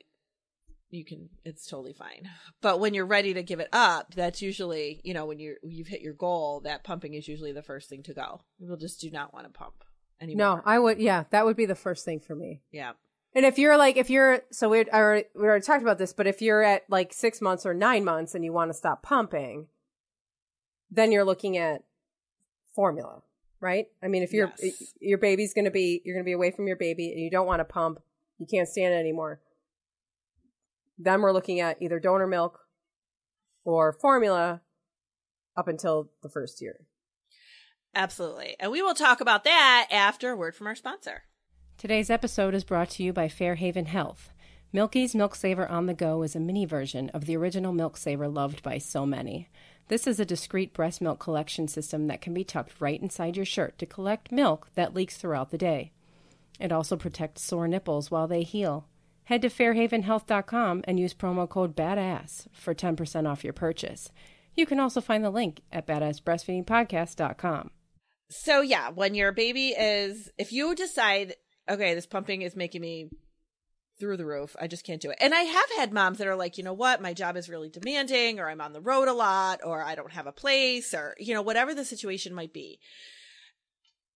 you 0.90 1.04
can 1.04 1.30
it's 1.44 1.68
totally 1.68 1.94
fine. 1.94 2.30
But 2.62 2.80
when 2.80 2.94
you're 2.94 3.06
ready 3.06 3.34
to 3.34 3.44
give 3.44 3.60
it 3.60 3.70
up, 3.74 4.14
that's 4.14 4.42
usually, 4.42 5.02
you 5.04 5.14
know, 5.14 5.26
when 5.26 5.40
you're 5.40 5.56
you've 5.64 5.88
hit 5.88 6.02
your 6.02 6.14
goal, 6.14 6.62
that 6.62 6.84
pumping 6.84 7.14
is 7.16 7.28
usually 7.28 7.52
the 7.52 7.64
first 7.64 7.90
thing 7.90 8.04
to 8.04 8.14
go. 8.14 8.42
People 8.60 8.78
just 8.78 9.02
do 9.02 9.10
not 9.12 9.34
want 9.34 9.46
to 9.46 9.52
pump 9.52 9.84
anymore. 10.22 10.58
No, 10.58 10.62
I 10.66 10.78
would. 10.80 11.00
Yeah, 11.00 11.24
that 11.32 11.46
would 11.46 11.58
be 11.58 11.66
the 11.66 11.76
first 11.76 12.06
thing 12.06 12.20
for 12.20 12.36
me. 12.36 12.62
Yeah. 12.72 12.92
And 13.36 13.46
if 13.46 13.58
you're 13.58 13.78
like, 13.78 13.98
if 13.98 14.10
you're, 14.10 14.42
so 14.52 14.70
we 14.70 14.86
already, 14.86 15.26
we 15.36 15.44
already 15.44 15.66
talked 15.66 15.82
about 15.82 15.98
this, 15.98 16.14
but 16.14 16.28
if 16.28 16.42
you're 16.42 16.62
at 16.62 16.84
like 16.90 17.14
six 17.14 17.42
months 17.42 17.66
or 17.66 17.74
nine 17.74 18.04
months 18.04 18.36
and 18.36 18.46
you 18.46 18.54
want 18.54 18.70
to 18.70 18.74
stop 18.76 19.02
pumping, 19.02 19.68
then 20.92 21.12
you're 21.12 21.26
looking 21.26 21.58
at 21.58 21.84
formula, 22.76 23.24
right? 23.60 23.88
I 24.04 24.08
mean, 24.08 24.22
if 24.22 24.34
your 24.34 24.54
Yes. 24.62 24.94
your 25.00 25.18
baby's 25.18 25.54
going 25.54 25.66
to 25.66 25.72
be, 25.72 26.02
you're 26.06 26.16
going 26.16 26.24
to 26.24 26.30
be 26.30 26.34
away 26.34 26.52
from 26.52 26.68
your 26.68 26.76
baby 26.76 27.12
and 27.12 27.20
you 27.22 27.32
don't 27.32 27.48
want 27.48 27.60
to 27.60 27.66
pump, 27.66 28.00
you 28.38 28.46
can't 28.46 28.68
stand 28.68 28.94
it 28.94 28.98
anymore. 28.98 29.42
Then 31.00 31.22
we're 31.22 31.32
looking 31.32 31.60
at 31.60 31.82
either 31.82 32.00
donor 32.00 32.28
milk 32.28 32.60
or 33.64 33.94
formula 33.94 34.62
up 35.58 35.68
until 35.68 36.12
the 36.22 36.30
first 36.30 36.62
year. 36.62 36.82
Absolutely. 37.96 38.56
And 38.60 38.72
we 38.72 38.82
will 38.82 38.94
talk 38.96 39.22
about 39.22 39.44
that 39.44 39.88
after 39.92 40.32
a 40.32 40.36
word 40.36 40.56
from 40.56 40.68
our 40.68 40.76
sponsor. 40.76 41.24
Today's 41.78 42.10
episode 42.10 42.54
is 42.54 42.64
brought 42.64 42.90
to 42.92 43.04
you 43.04 43.12
by 43.12 43.28
Fairhaven 43.28 43.88
Health. 43.88 44.32
Milkies 44.74 45.14
Milk 45.14 45.36
Saver 45.36 45.68
on 45.68 45.86
the 45.86 45.94
Go 45.94 46.24
is 46.24 46.36
a 46.36 46.40
mini 46.40 46.66
version 46.66 47.10
of 47.10 47.26
the 47.26 47.36
original 47.36 47.74
Milk 47.74 47.98
Saver 47.98 48.28
loved 48.30 48.64
by 48.64 48.78
so 48.78 49.06
many. 49.06 49.50
This 49.90 50.08
is 50.08 50.20
a 50.20 50.26
discreet 50.26 50.74
breast 50.74 51.02
milk 51.02 51.20
collection 51.20 51.68
system 51.68 52.08
that 52.08 52.22
can 52.22 52.34
be 52.34 52.46
tucked 52.46 52.80
right 52.80 53.02
inside 53.02 53.36
your 53.36 53.46
shirt 53.46 53.78
to 53.80 53.86
collect 53.86 54.32
milk 54.32 54.70
that 54.76 54.94
leaks 54.94 55.18
throughout 55.18 55.52
the 55.52 55.58
day. 55.58 55.92
It 56.60 56.72
also 56.72 56.96
protects 56.96 57.44
sore 57.44 57.68
nipples 57.68 58.10
while 58.10 58.28
they 58.28 58.44
heal. 58.44 58.88
Head 59.26 59.42
to 59.42 59.50
fairhavenhealth.com 59.50 60.84
and 60.86 61.00
use 61.00 61.14
promo 61.14 61.48
code 61.50 61.76
BADASS 61.76 62.48
for 62.54 62.74
10% 62.74 63.28
off 63.30 63.44
your 63.44 63.54
purchase. 63.54 64.10
You 64.56 64.66
can 64.66 64.80
also 64.80 65.02
find 65.02 65.24
the 65.24 65.30
link 65.30 65.62
at 65.72 65.86
badassbreastfeedingpodcast.com. 65.88 67.72
So 68.30 68.62
yeah, 68.62 68.90
when 68.90 69.16
your 69.16 69.32
baby 69.32 69.70
is 69.70 70.32
if 70.38 70.52
you 70.52 70.74
decide, 70.76 71.36
okay, 71.70 71.94
this 71.94 72.06
pumping 72.06 72.42
is 72.42 72.56
making 72.56 72.82
me 72.82 73.10
through 74.00 74.18
the 74.18 74.26
roof, 74.26 74.56
I 74.60 74.68
just 74.68 74.84
can't 74.84 75.02
do 75.02 75.12
it. 75.12 75.18
And 75.22 75.34
I 75.34 75.42
have 75.42 75.70
had 75.78 75.94
moms 75.94 76.18
that 76.18 76.28
are 76.28 76.36
like, 76.36 76.58
you 76.58 76.64
know 76.64 76.74
what, 76.74 77.02
my 77.02 77.14
job 77.14 77.38
is 77.38 77.48
really 77.48 77.70
demanding, 77.70 78.40
or 78.40 78.50
I'm 78.50 78.62
on 78.62 78.74
the 78.74 78.82
road 78.82 79.08
a 79.08 79.14
lot, 79.14 79.60
or 79.64 79.84
I 79.84 79.96
don't 79.96 80.12
have 80.12 80.28
a 80.28 80.32
place, 80.32 80.94
or 80.94 81.16
you 81.20 81.34
know, 81.34 81.42
whatever 81.42 81.76
the 81.76 81.86
situation 81.86 82.34
might 82.34 82.54
be. 82.54 82.80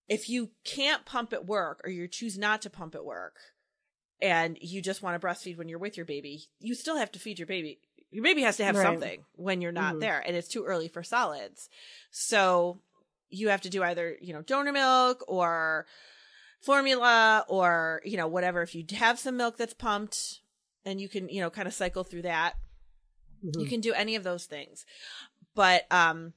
If 0.08 0.30
you 0.30 0.52
can't 0.64 1.06
pump 1.06 1.34
at 1.34 1.46
work 1.46 1.82
or 1.84 1.90
you 1.90 2.08
choose 2.08 2.38
not 2.38 2.62
to 2.64 2.70
pump 2.70 2.96
at 2.96 3.06
work 3.06 3.36
and 4.22 4.58
you 4.62 4.82
just 4.82 5.04
want 5.04 5.20
to 5.20 5.26
breastfeed 5.26 5.58
when 5.58 5.68
you're 5.68 5.80
with 5.80 5.98
your 5.98 6.06
baby, 6.06 6.46
you 6.60 6.76
still 6.76 6.98
have 6.98 7.12
to 7.12 7.20
feed 7.20 7.40
your 7.40 7.46
baby. 7.46 7.80
Your 8.10 8.24
baby 8.24 8.42
has 8.44 8.56
to 8.58 8.64
have 8.64 8.78
Right. 8.78 8.86
something 8.86 9.26
when 9.34 9.60
you're 9.60 9.74
not 9.74 9.96
Mhm. 9.96 10.00
there 10.00 10.24
and 10.26 10.36
it's 10.36 10.48
too 10.48 10.64
early 10.64 10.88
for 10.88 11.04
solids. 11.04 11.70
So 12.10 12.82
you 13.30 13.50
have 13.50 13.62
to 13.62 13.70
do 13.70 13.84
either, 13.84 14.18
you 14.22 14.34
know, 14.34 14.42
donor 14.42 14.72
milk 14.72 15.26
or 15.28 15.86
formula 16.62 17.46
or, 17.48 18.02
you 18.06 18.18
know, 18.18 18.28
whatever. 18.28 18.62
If 18.62 18.76
you 18.76 18.86
have 18.96 19.20
some 19.20 19.38
milk 19.38 19.58
that's 19.58 19.74
pumped 19.74 20.42
and 20.86 21.00
you 21.00 21.10
can, 21.10 21.30
you 21.30 21.42
know, 21.42 21.50
kind 21.50 21.68
of 21.68 21.74
cycle 21.74 22.04
through 22.04 22.24
that, 22.24 22.54
you 23.62 23.68
can 23.68 23.82
do 23.82 23.94
any 23.94 24.16
of 24.16 24.24
those 24.24 24.46
things. 24.46 24.86
But, 25.56 25.92
um, 25.92 26.34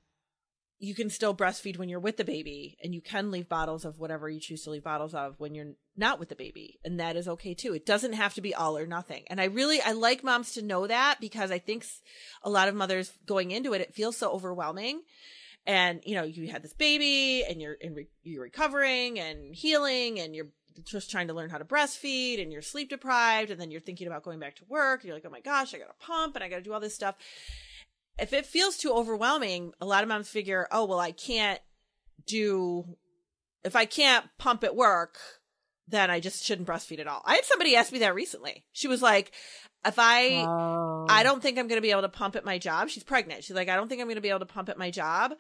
you 0.83 0.94
can 0.94 1.11
still 1.11 1.35
breastfeed 1.35 1.76
when 1.76 1.90
you're 1.90 2.00
with 2.00 2.16
the 2.16 2.24
baby 2.24 2.78
and 2.83 2.94
you 2.94 3.02
can 3.02 3.30
leave 3.30 3.50
bottles 3.50 3.85
of 3.85 3.98
whatever 3.98 4.30
you 4.30 4.40
choose 4.40 4.62
to 4.64 4.70
leave 4.70 4.83
bottles 4.83 5.14
of 5.14 5.35
when 5.38 5.54
you're 5.54 5.74
not 5.94 6.18
with 6.18 6.30
the 6.30 6.35
baby. 6.35 6.80
And 6.83 6.98
that 6.98 7.16
is 7.16 7.28
okay 7.28 7.52
too. 7.52 7.74
It 7.74 7.85
doesn't 7.85 8.14
have 8.14 8.33
to 8.35 8.40
be 8.40 8.54
all 8.54 8.78
or 8.78 8.87
nothing. 8.87 9.24
And 9.28 9.40
i 9.40 9.44
really 9.44 9.80
i 9.83 9.92
like 9.92 10.24
moms 10.24 10.52
to 10.52 10.62
know 10.62 10.87
that 10.87 11.20
because 11.20 11.50
i 11.50 11.59
think 11.59 11.85
a 12.42 12.48
lot 12.48 12.68
of 12.68 12.74
mothers 12.74 13.12
going 13.26 13.50
into 13.50 13.74
it 13.74 13.83
it 13.83 13.94
feels 13.94 14.16
so 14.16 14.30
overwhelming 14.30 15.02
and 15.66 16.01
you 16.05 16.14
know 16.14 16.25
you 16.25 16.49
had 16.49 16.62
this 16.62 16.73
baby 16.73 17.44
and 17.44 17.61
you're 17.61 17.75
in 17.75 17.94
re- 17.94 18.09
you're 18.23 18.42
recovering 18.42 19.18
and 19.18 19.55
healing 19.55 20.18
and 20.20 20.35
you're 20.35 20.49
just 20.85 21.11
trying 21.11 21.29
to 21.29 21.35
learn 21.35 21.51
how 21.51 21.59
to 21.59 21.64
breastfeed 21.64 22.40
and 22.40 22.53
you're 22.53 22.62
sleep 22.62 22.88
deprived. 22.88 23.51
And 23.51 23.61
then 23.61 23.70
you're 23.70 23.81
thinking 23.81 24.07
about 24.07 24.23
going 24.23 24.38
back 24.38 24.57
to 24.57 24.64
work. 24.68 25.05
You're 25.05 25.14
like 25.14 25.27
oh 25.27 25.31
my 25.31 25.40
gosh 25.40 25.75
i 25.75 25.79
gotta 25.79 25.94
pump 25.99 26.37
and 26.37 26.44
i 26.44 26.49
gotta 26.49 26.62
do 26.62 26.73
all 26.73 26.81
this 26.81 26.94
stuff. 26.94 27.16
If 28.18 28.33
it 28.33 28.46
feels 28.46 28.77
too 28.77 28.92
overwhelming 28.92 29.73
a 29.81 29.87
lot 29.87 30.03
of 30.03 30.09
moms 30.09 30.29
figure 30.29 30.68
oh 30.70 30.85
well 30.85 31.01
i 31.01 31.12
can't 31.12 31.61
do 32.27 32.96
if 33.64 33.75
i 33.75 33.87
can't 33.87 34.27
pump 34.38 34.62
at 34.62 34.77
work 34.77 35.18
then 35.90 36.11
i 36.11 36.20
just 36.20 36.44
shouldn't 36.44 36.68
breastfeed 36.68 37.00
at 37.00 37.07
all 37.07 37.22
i 37.24 37.35
had 37.35 37.44
somebody 37.44 37.76
ask 37.76 37.92
me 37.92 37.98
that 38.00 38.14
recently 38.14 38.64
she 38.72 38.88
was 38.88 39.03
like 39.03 39.33
if 39.85 39.94
i 39.98 40.44
Oh. 40.46 41.07
I 41.09 41.22
don't 41.22 41.42
think 41.42 41.59
I'm 41.59 41.66
going 41.66 41.79
to 41.79 41.83
be 41.83 41.90
able 41.90 42.03
to 42.03 42.09
pump 42.11 42.37
at 42.37 42.44
my 42.44 42.59
job. 42.59 42.88
She's 42.90 43.03
pregnant. 43.03 43.42
She's 43.42 43.57
like, 43.57 43.70
I 43.70 43.74
don't 43.74 43.88
think 43.88 44.00
I'm 44.00 44.07
going 44.07 44.16
to 44.16 44.20
be 44.20 44.29
able 44.29 44.40
to 44.40 44.46
pump 44.46 44.68
at 44.68 44.79
my 44.79 44.90
job 44.90 45.33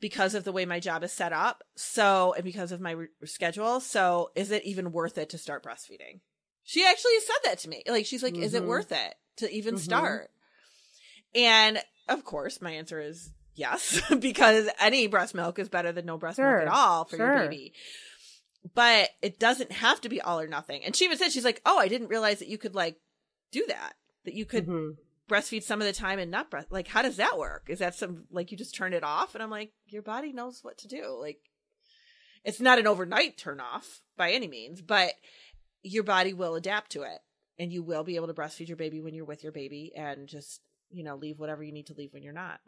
because 0.00 0.34
of 0.34 0.44
the 0.44 0.50
way 0.50 0.64
my 0.64 0.80
job 0.80 1.04
is 1.04 1.12
set 1.12 1.32
up. 1.32 1.62
So, 1.76 2.32
and 2.34 2.42
because 2.42 2.72
of 2.72 2.80
my 2.80 2.92
re- 2.92 3.08
schedule. 3.26 3.80
So, 3.80 4.30
is 4.34 4.50
it 4.50 4.64
even 4.64 4.92
worth 4.92 5.18
it 5.18 5.28
to 5.28 5.38
start 5.38 5.62
breastfeeding? 5.62 6.20
She 6.64 6.84
actually 6.84 7.20
said 7.20 7.36
that 7.44 7.58
to 7.60 7.68
me. 7.68 7.82
Like, 7.86 8.06
she's 8.06 8.22
like, 8.22 8.36
is 8.38 8.54
it 8.54 8.62
Mhm. 8.62 8.66
worth 8.66 8.90
it 8.92 9.14
to 9.36 9.52
even 9.52 9.74
Mhm. 9.74 9.80
start? 9.80 10.30
And 11.34 11.82
of 12.08 12.24
course, 12.24 12.60
my 12.62 12.72
answer 12.72 13.00
is 13.00 13.30
yes, 13.54 14.00
because 14.18 14.68
any 14.80 15.06
breast 15.06 15.34
milk 15.34 15.58
is 15.58 15.68
better 15.68 15.92
than 15.92 16.06
no 16.06 16.16
breast 16.16 16.36
Sure, 16.36 16.50
milk 16.50 16.62
at 16.68 16.74
all 16.74 17.04
for 17.04 17.16
your 17.18 17.34
baby. 17.42 17.74
But 18.72 19.10
it 19.20 19.38
doesn't 19.38 19.72
have 19.72 20.00
to 20.02 20.08
be 20.08 20.20
all 20.20 20.40
or 20.40 20.46
nothing. 20.46 20.84
And 20.84 20.96
she 20.96 21.04
even 21.04 21.18
said, 21.18 21.32
she's 21.32 21.44
like, 21.44 21.60
oh, 21.66 21.78
I 21.78 21.88
didn't 21.88 22.08
realize 22.08 22.38
that 22.38 22.48
you 22.48 22.56
could 22.56 22.74
like 22.74 22.96
do 23.52 23.64
that, 23.68 23.94
that 24.24 24.34
you 24.34 24.46
could 24.46 24.66
Mhm. 24.66 24.96
breastfeed 25.28 25.62
some 25.62 25.80
of 25.82 25.86
the 25.86 25.92
time 25.92 26.18
and 26.18 26.30
not 26.30 26.50
breast. 26.50 26.72
Like, 26.72 26.88
how 26.88 27.02
does 27.02 27.16
that 27.16 27.38
work? 27.38 27.66
Is 27.68 27.80
that 27.80 27.94
some, 27.94 28.26
like, 28.30 28.50
you 28.50 28.56
just 28.56 28.74
turn 28.74 28.94
it 28.94 29.04
off? 29.04 29.34
And 29.34 29.42
I'm 29.42 29.50
like, 29.50 29.72
your 29.86 30.02
body 30.02 30.32
knows 30.32 30.64
what 30.64 30.78
to 30.78 30.88
do. 30.88 31.16
Like, 31.20 31.40
it's 32.42 32.60
not 32.60 32.78
an 32.78 32.86
overnight 32.86 33.36
turn 33.36 33.60
off 33.60 34.00
by 34.16 34.32
any 34.32 34.48
means, 34.48 34.80
but 34.80 35.12
your 35.82 36.04
body 36.04 36.32
will 36.32 36.54
adapt 36.54 36.92
to 36.92 37.02
it 37.02 37.20
and 37.58 37.72
you 37.72 37.82
will 37.82 38.04
be 38.04 38.16
able 38.16 38.26
to 38.28 38.34
breastfeed 38.34 38.68
your 38.68 38.76
baby 38.76 39.00
when 39.00 39.14
you're 39.14 39.24
with 39.24 39.42
your 39.42 39.52
baby 39.52 39.92
and 39.94 40.26
just, 40.26 40.62
you 40.90 41.04
know, 41.04 41.16
leave 41.16 41.38
whatever 41.38 41.62
you 41.62 41.72
need 41.72 41.86
to 41.86 41.94
leave 41.94 42.12
when 42.14 42.22
you're 42.22 42.32
not. 42.32 42.60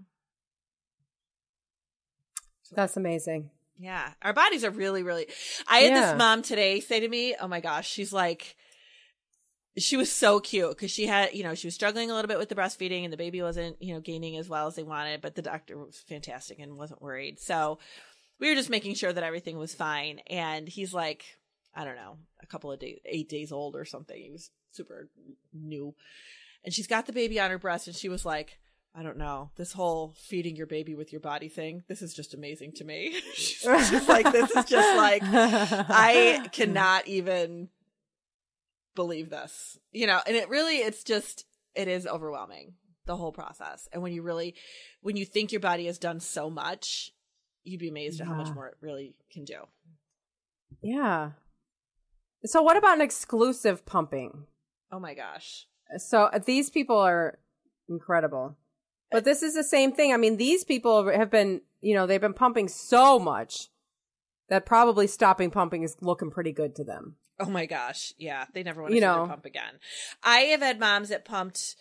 That's 2.73 2.97
amazing. 2.97 3.51
Yeah. 3.79 4.11
Our 4.23 4.33
bodies 4.33 4.65
are 4.65 4.71
really, 4.71 5.03
really. 5.03 5.27
I 5.69 5.81
had 5.81 5.93
Yeah. 5.93 6.13
this 6.13 6.19
mom 6.19 6.43
today 6.43 6.81
say 6.81 7.01
to 7.01 7.09
me, 7.09 7.35
oh 7.41 7.49
my 7.49 7.61
gosh, 7.61 7.89
she's 7.89 8.13
like, 8.13 8.57
she 9.79 9.97
was 9.99 10.11
so 10.11 10.41
cute 10.41 10.71
because 10.71 10.91
she 10.91 11.07
had, 11.07 11.35
you 11.35 11.43
know, 11.45 11.55
she 11.55 11.67
was 11.67 11.75
struggling 11.75 12.11
a 12.11 12.15
little 12.15 12.29
bit 12.29 12.39
with 12.39 12.49
the 12.49 12.55
breastfeeding 12.55 13.05
and 13.05 13.13
the 13.13 13.17
baby 13.19 13.43
wasn't, 13.43 13.81
you 13.83 13.93
know, 13.93 14.01
gaining 14.01 14.39
as 14.39 14.49
well 14.49 14.67
as 14.67 14.75
they 14.75 14.83
wanted, 14.83 15.21
but 15.21 15.35
the 15.35 15.43
doctor 15.43 15.77
was 15.77 16.03
fantastic 16.09 16.59
and 16.59 16.77
wasn't 16.79 17.03
worried. 17.03 17.39
So 17.39 17.79
we 18.41 18.49
were 18.49 18.55
just 18.55 18.71
making 18.71 18.95
sure 18.95 19.13
that 19.13 19.23
everything 19.25 19.59
was 19.59 19.75
fine. 19.75 20.21
And 20.29 20.67
he's 20.67 20.95
like, 20.95 21.25
I 21.75 21.85
don't 21.85 21.97
know, 21.97 22.17
a 22.43 22.47
couple 22.47 22.73
of 22.73 22.81
days, 22.81 23.01
eight 23.05 23.29
days 23.29 23.53
old 23.53 23.77
or 23.77 23.85
something. 23.85 24.19
He 24.19 24.31
was 24.31 24.51
super 24.73 25.11
new. 25.53 25.95
And 26.65 26.73
she's 26.73 26.87
got 26.87 27.05
the 27.07 27.13
baby 27.13 27.39
on 27.39 27.51
her 27.51 27.59
breast 27.59 27.87
and 27.87 27.95
she 27.97 28.09
was 28.09 28.25
like, 28.25 28.59
I 28.99 29.03
don't 29.03 29.19
know, 29.19 29.51
this 29.57 29.73
whole 29.73 30.15
feeding 30.17 30.57
your 30.57 30.67
baby 30.67 30.95
with 30.95 31.13
your 31.13 31.21
body 31.21 31.51
thing, 31.51 31.85
this 31.87 32.01
is 32.01 32.15
just 32.15 32.33
amazing 32.33 32.73
to 32.77 32.85
me. 32.85 33.15
she's 33.35 33.61
just 33.91 34.09
like, 34.09 34.33
this 34.33 34.51
is 34.51 34.65
just 34.65 34.97
like, 34.97 35.23
I 35.23 36.49
cannot 36.51 37.07
even 37.07 37.69
believe 38.95 39.29
this, 39.29 39.79
you 39.93 40.07
know, 40.07 40.21
and 40.27 40.35
it 40.35 40.49
really, 40.49 40.79
it's 40.79 41.05
just, 41.05 41.45
it 41.75 41.89
is 41.89 42.07
overwhelming, 42.07 42.73
the 43.05 43.17
whole 43.17 43.33
process. 43.33 43.87
And 43.93 44.03
when 44.03 44.15
you 44.15 44.23
really, 44.23 44.55
when 45.03 45.17
you 45.17 45.27
think 45.27 45.53
your 45.53 45.61
body 45.61 45.85
has 45.87 45.99
done 45.99 46.19
so 46.19 46.49
much, 46.49 47.13
you'd 47.65 47.81
be 47.81 47.91
amazed 47.91 48.23
at 48.23 48.27
how 48.27 48.35
much 48.35 48.55
more 48.55 48.69
it 48.69 48.77
really 48.81 49.15
can 49.31 49.45
do. 49.45 49.59
Yeah. 50.81 51.33
So 52.47 52.63
what 52.63 52.79
about 52.79 52.97
an 52.97 53.03
exclusive 53.03 53.85
pumping? 53.85 54.47
Oh 54.91 55.01
my 55.01 55.13
gosh. 55.13 55.67
So 55.99 56.25
uh, 56.25 56.39
these 56.39 56.71
people 56.71 56.97
are 56.97 57.39
incredible. 57.89 58.57
But 59.11 59.25
this 59.25 59.43
is 59.43 59.55
the 59.55 59.65
same 59.65 59.93
thing. 59.93 60.13
I 60.13 60.17
mean, 60.17 60.37
these 60.37 60.65
people 60.65 61.09
have 61.09 61.31
been, 61.31 61.61
you 61.81 61.95
know, 61.95 62.07
they've 62.07 62.21
been 62.21 62.35
pumping 62.35 62.69
so 62.69 63.19
much 63.19 63.69
that 64.49 64.67
probably 64.67 65.07
stopping 65.07 65.51
pumping 65.51 65.83
is 65.83 65.97
looking 66.01 66.31
pretty 66.31 66.53
good 66.53 66.75
to 66.77 66.85
them. 66.85 67.17
Oh 67.39 67.47
my 67.51 67.67
gosh. 67.67 68.13
Yeah. 68.19 68.47
They 68.55 68.63
never 68.63 68.81
want 68.83 68.93
to 68.93 68.95
You 68.95 69.01
know. 69.01 69.27
pump 69.29 69.45
again. 69.45 69.75
I 70.23 70.39
have 70.41 70.61
had 70.61 70.81
moms 70.81 71.11
that 71.11 71.25
pumped, 71.25 71.77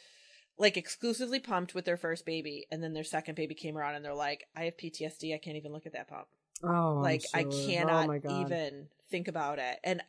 like 0.57 0.77
exclusively 0.77 1.39
pumped 1.39 1.73
with 1.73 1.85
their 1.85 1.97
first 1.97 2.25
baby. 2.25 2.67
And 2.71 2.83
then 2.83 2.93
their 2.93 3.03
second 3.03 3.35
baby 3.35 3.55
came 3.55 3.77
around 3.77 3.95
and 3.95 4.03
they're 4.05 4.13
like, 4.13 4.43
I 4.55 4.65
have 4.65 4.77
PTSD. 4.77 5.33
I 5.33 5.37
can't 5.37 5.57
even 5.57 5.71
look 5.71 5.85
at 5.85 5.93
that 5.93 6.07
pump. 6.09 6.27
Oh, 6.63 6.99
like 7.01 7.23
I 7.33 7.39
I'm 7.41 7.51
cannot 7.51 8.09
oh 8.09 8.41
even 8.41 8.87
think 9.11 9.27
about 9.27 9.59
it. 9.59 9.77
And 9.83 10.01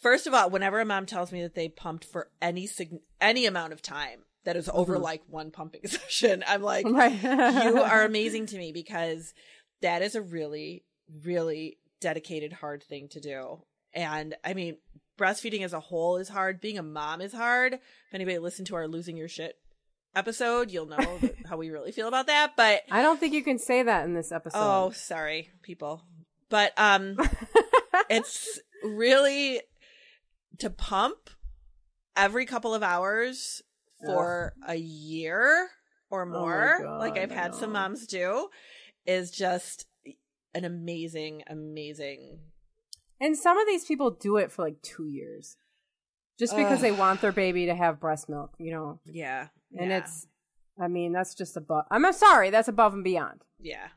first 0.00 0.26
of 0.26 0.34
all, 0.34 0.48
whenever 0.48 0.80
a 0.80 0.84
mom 0.84 1.06
tells 1.06 1.32
me 1.32 1.42
that 1.42 1.54
they 1.54 1.68
pumped 1.68 2.04
for 2.04 2.30
any 2.40 2.66
sig- 2.66 3.00
any 3.20 3.46
amount 3.46 3.72
of 3.72 3.82
time 3.82 4.20
that 4.48 4.56
is 4.56 4.70
over 4.72 4.96
Mhm. 4.96 5.02
like 5.02 5.22
one 5.28 5.50
pumping 5.50 5.82
session, 5.86 6.42
I'm 6.46 6.62
like, 6.62 6.86
Right. 6.86 7.12
you 7.22 7.82
are 7.82 8.02
amazing 8.04 8.46
to 8.46 8.56
me 8.56 8.72
because 8.72 9.34
that 9.82 10.00
is 10.00 10.14
a 10.14 10.22
really, 10.22 10.84
really 11.22 11.76
dedicated, 12.00 12.54
hard 12.54 12.82
thing 12.82 13.08
to 13.08 13.20
do. 13.20 13.62
And 13.92 14.34
I 14.42 14.54
mean, 14.54 14.78
breastfeeding 15.18 15.64
as 15.64 15.74
a 15.74 15.80
whole 15.80 16.16
is 16.16 16.30
hard. 16.30 16.60
Being 16.62 16.78
a 16.78 16.82
mom 16.82 17.20
is 17.20 17.34
hard. 17.34 17.74
If 17.74 17.80
anybody 18.14 18.38
listened 18.38 18.68
to 18.68 18.74
our 18.76 18.88
losing 18.88 19.18
your 19.18 19.28
shit 19.28 19.56
episode, 20.14 20.70
you'll 20.70 20.86
know 20.86 21.18
how 21.46 21.58
we 21.58 21.68
really 21.68 21.92
feel 21.92 22.08
about 22.08 22.26
that. 22.28 22.54
But 22.56 22.82
I 22.90 23.02
don't 23.02 23.20
think 23.20 23.34
you 23.34 23.44
can 23.44 23.58
say 23.58 23.82
that 23.82 24.04
in 24.06 24.14
this 24.14 24.32
episode. 24.32 24.58
oh, 24.58 24.90
sorry, 24.92 25.50
people. 25.62 26.02
But 26.48 26.72
um, 26.78 27.18
it's 28.08 28.58
really 28.82 29.60
to 30.58 30.70
pump 30.70 31.28
every 32.16 32.46
couple 32.46 32.74
of 32.74 32.82
hours 32.82 33.62
for 34.04 34.54
a 34.66 34.74
year 34.76 35.68
or 36.10 36.22
Oh 36.22 36.26
more, 36.40 36.78
God, 36.82 36.98
like 36.98 37.18
I've 37.18 37.32
I 37.32 37.34
had 37.34 37.54
some 37.54 37.72
moms 37.72 38.06
do, 38.06 38.48
is 39.06 39.30
just 39.30 39.86
an 40.54 40.64
amazing, 40.64 41.42
amazing. 41.48 42.38
and 43.20 43.36
some 43.36 43.58
of 43.58 43.66
these 43.66 43.84
people 43.84 44.10
do 44.10 44.36
it 44.36 44.50
for 44.52 44.62
like 44.62 44.80
two 44.82 45.06
years, 45.08 45.56
just 46.38 46.56
because 46.56 46.76
Ugh. 46.78 46.80
they 46.82 46.92
want 46.92 47.20
their 47.20 47.32
baby 47.32 47.66
to 47.66 47.74
have 47.74 48.00
breast 48.00 48.28
milk. 48.28 48.54
You 48.58 48.72
know, 48.72 49.00
Yeah, 49.04 49.48
and 49.78 49.90
yeah, 49.90 49.98
it's. 49.98 50.26
I 50.80 50.86
mean, 50.86 51.12
that's 51.12 51.34
just 51.34 51.56
above. 51.56 51.84
I'm 51.90 52.10
sorry, 52.12 52.50
that's 52.50 52.68
above 52.68 52.94
and 52.94 53.02
beyond. 53.02 53.42
yeah, 53.60 53.88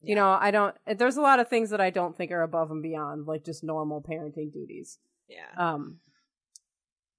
You 0.00 0.14
know, 0.14 0.30
I 0.40 0.50
don't. 0.50 0.74
There's 0.96 1.18
a 1.18 1.20
lot 1.20 1.40
of 1.40 1.48
things 1.48 1.68
that 1.70 1.80
I 1.80 1.90
don't 1.90 2.16
think 2.16 2.32
are 2.32 2.40
above 2.42 2.70
and 2.70 2.82
beyond, 2.82 3.26
like 3.26 3.44
just 3.44 3.62
normal 3.62 4.00
parenting 4.02 4.50
duties. 4.52 4.98
yeah. 5.28 5.52
Um, 5.56 5.98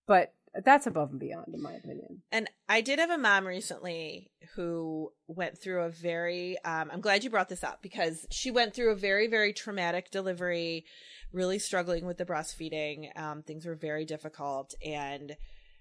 but 0.07 0.33
that's 0.61 0.85
above 0.85 1.11
and 1.11 1.19
beyond, 1.19 1.53
in 1.53 1.61
my 1.61 1.73
opinion. 1.73 2.21
And 2.31 2.49
I 2.69 2.81
did 2.81 2.99
have 2.99 3.09
a 3.09 3.17
mom 3.17 3.47
recently 3.47 4.31
who 4.55 5.11
went 5.27 5.57
through 5.57 5.81
a 5.81 5.89
very, 5.89 6.57
um, 6.63 6.91
I'm 6.91 7.01
glad 7.01 7.23
you 7.23 7.29
brought 7.29 7.49
this 7.49 7.63
up 7.63 7.81
because 7.81 8.27
she 8.29 8.51
went 8.51 8.73
through 8.73 8.91
a 8.91 8.95
very, 8.95 9.27
very 9.27 9.51
traumatic 9.51 10.11
delivery, 10.11 10.85
really 11.31 11.57
struggling 11.57 12.05
with 12.05 12.17
the 12.17 12.25
breastfeeding. 12.25 13.17
Um, 13.19 13.41
things 13.41 13.65
were 13.65 13.75
very 13.75 14.05
difficult 14.05 14.75
and 14.85 15.35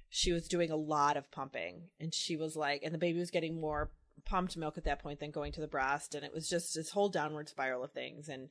she 0.08 0.32
was 0.32 0.48
doing 0.48 0.70
a 0.70 0.76
lot 0.76 1.16
of 1.16 1.30
pumping 1.30 1.88
and 2.00 2.14
she 2.14 2.36
was 2.36 2.56
like, 2.56 2.82
and 2.82 2.94
the 2.94 2.98
baby 2.98 3.18
was 3.18 3.30
getting 3.30 3.60
more 3.60 3.90
pumped 4.24 4.56
milk 4.56 4.78
at 4.78 4.84
that 4.84 5.02
point 5.02 5.20
than 5.20 5.30
going 5.30 5.52
to 5.52 5.60
the 5.60 5.68
breast. 5.68 6.14
And 6.14 6.24
it 6.24 6.32
was 6.32 6.48
just 6.48 6.74
this 6.74 6.90
whole 6.90 7.10
downward 7.10 7.48
spiral 7.48 7.84
of 7.84 7.92
things. 7.92 8.28
And, 8.28 8.48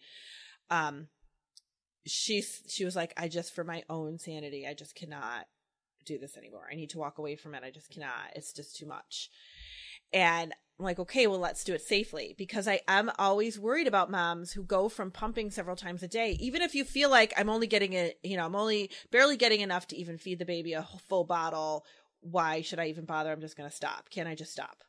um, 0.69 1.07
she, 2.05 2.43
she 2.67 2.83
was 2.83 2.95
like, 2.95 3.13
I 3.15 3.27
just, 3.27 3.53
for 3.53 3.63
my 3.63 3.83
own 3.87 4.17
sanity, 4.17 4.65
I 4.67 4.73
just 4.73 4.95
cannot 4.95 5.45
do 6.05 6.17
this 6.17 6.37
anymore. 6.37 6.67
I 6.71 6.75
need 6.75 6.89
to 6.91 6.97
walk 6.97 7.17
away 7.17 7.35
from 7.35 7.55
it. 7.55 7.63
I 7.63 7.71
just 7.71 7.89
cannot. 7.89 8.31
It's 8.35 8.53
just 8.53 8.75
too 8.75 8.85
much. 8.85 9.29
And 10.13 10.53
I'm 10.79 10.85
like, 10.85 10.99
okay, 10.99 11.27
well, 11.27 11.39
let's 11.39 11.63
do 11.63 11.73
it 11.73 11.81
safely 11.81 12.35
because 12.37 12.67
I 12.67 12.81
am 12.87 13.11
always 13.17 13.59
worried 13.59 13.87
about 13.87 14.11
moms 14.11 14.51
who 14.51 14.63
go 14.63 14.89
from 14.89 15.11
pumping 15.11 15.51
several 15.51 15.75
times 15.75 16.03
a 16.03 16.07
day. 16.07 16.31
Even 16.39 16.61
if 16.61 16.75
you 16.75 16.83
feel 16.83 17.09
like 17.09 17.33
I'm 17.37 17.49
only 17.49 17.67
getting 17.67 17.93
it, 17.93 18.19
you 18.23 18.35
know, 18.35 18.45
I'm 18.45 18.55
only 18.55 18.89
barely 19.11 19.37
getting 19.37 19.61
enough 19.61 19.87
to 19.87 19.97
even 19.97 20.17
feed 20.17 20.39
the 20.39 20.45
baby 20.45 20.73
a 20.73 20.87
full 21.07 21.23
bottle. 21.23 21.85
Why 22.21 22.61
should 22.61 22.79
I 22.79 22.87
even 22.87 23.05
bother? 23.05 23.31
I'm 23.31 23.41
just 23.41 23.57
going 23.57 23.69
to 23.69 23.75
stop. 23.75 24.09
Can 24.09 24.27
I 24.27 24.35
just 24.35 24.51
stop? 24.51 24.83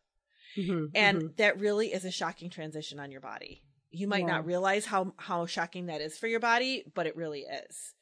Mhm, 0.58 0.90
and 0.94 1.18
mhm. 1.18 1.36
that 1.36 1.60
really 1.60 1.92
is 1.92 2.04
a 2.04 2.10
shocking 2.10 2.50
transition 2.50 3.00
on 3.00 3.10
your 3.10 3.20
body 3.20 3.62
you 3.90 4.06
might 4.08 4.26
Yeah. 4.26 4.32
not 4.34 4.46
realize 4.46 4.86
how 4.86 5.14
how 5.18 5.46
shocking 5.46 5.86
that 5.86 6.00
is 6.00 6.18
for 6.18 6.26
your 6.26 6.40
body 6.40 6.84
but 6.94 7.06
it 7.06 7.16
really 7.16 7.40
is 7.40 7.94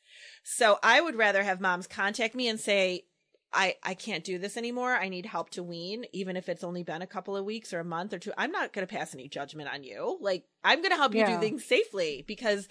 so 0.42 0.78
i 0.82 1.00
would 1.00 1.16
rather 1.16 1.42
have 1.42 1.60
moms 1.60 1.86
contact 1.86 2.34
me 2.34 2.48
and 2.48 2.60
say 2.60 3.04
i 3.52 3.74
i 3.82 3.94
can't 3.94 4.24
do 4.24 4.38
this 4.38 4.56
anymore. 4.56 4.94
I 4.94 5.08
need 5.08 5.26
help 5.26 5.50
to 5.50 5.62
wean 5.62 6.04
even 6.12 6.36
if 6.36 6.48
it's 6.48 6.64
only 6.64 6.82
been 6.82 7.02
a 7.02 7.06
couple 7.06 7.36
of 7.36 7.44
weeks 7.44 7.72
or 7.72 7.80
a 7.80 7.84
month 7.84 8.12
or 8.12 8.18
two. 8.18 8.32
I'm 8.38 8.52
not 8.52 8.72
going 8.72 8.86
to 8.86 8.94
pass 8.94 9.14
any 9.14 9.28
judgment 9.28 9.68
on 9.72 9.84
you. 9.84 10.18
Like 10.20 10.44
i'm 10.62 10.78
going 10.78 10.90
to 10.90 10.96
help 10.96 11.14
you 11.14 11.26
do 11.26 11.38
things 11.38 11.64
safely 11.64 12.24
because 12.26 12.68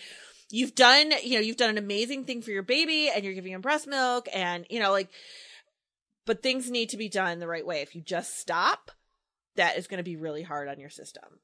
you've 0.51 0.75
done 0.75 1.11
you 1.23 1.35
know 1.35 1.41
you've 1.41 1.57
done 1.57 1.69
an 1.69 1.77
amazing 1.77 2.25
thing 2.25 2.41
for 2.41 2.51
your 2.51 2.63
baby 2.63 3.09
and 3.13 3.23
you're 3.23 3.33
giving 3.33 3.51
him 3.51 3.61
breast 3.61 3.87
milk 3.87 4.27
and 4.33 4.65
you 4.69 4.79
know 4.79 4.91
like 4.91 5.09
but 6.25 6.43
things 6.43 6.69
need 6.69 6.89
to 6.89 6.97
be 6.97 7.09
done 7.09 7.39
the 7.39 7.47
right 7.47 7.65
way. 7.65 7.81
If 7.81 7.95
you 7.95 8.01
just 8.01 8.39
stop 8.39 8.91
that 9.55 9.77
is 9.77 9.87
going 9.87 9.97
to 9.97 10.03
be 10.03 10.15
really 10.15 10.43
hard 10.43 10.67
on 10.69 10.79
your 10.79 10.89
system 10.89 11.39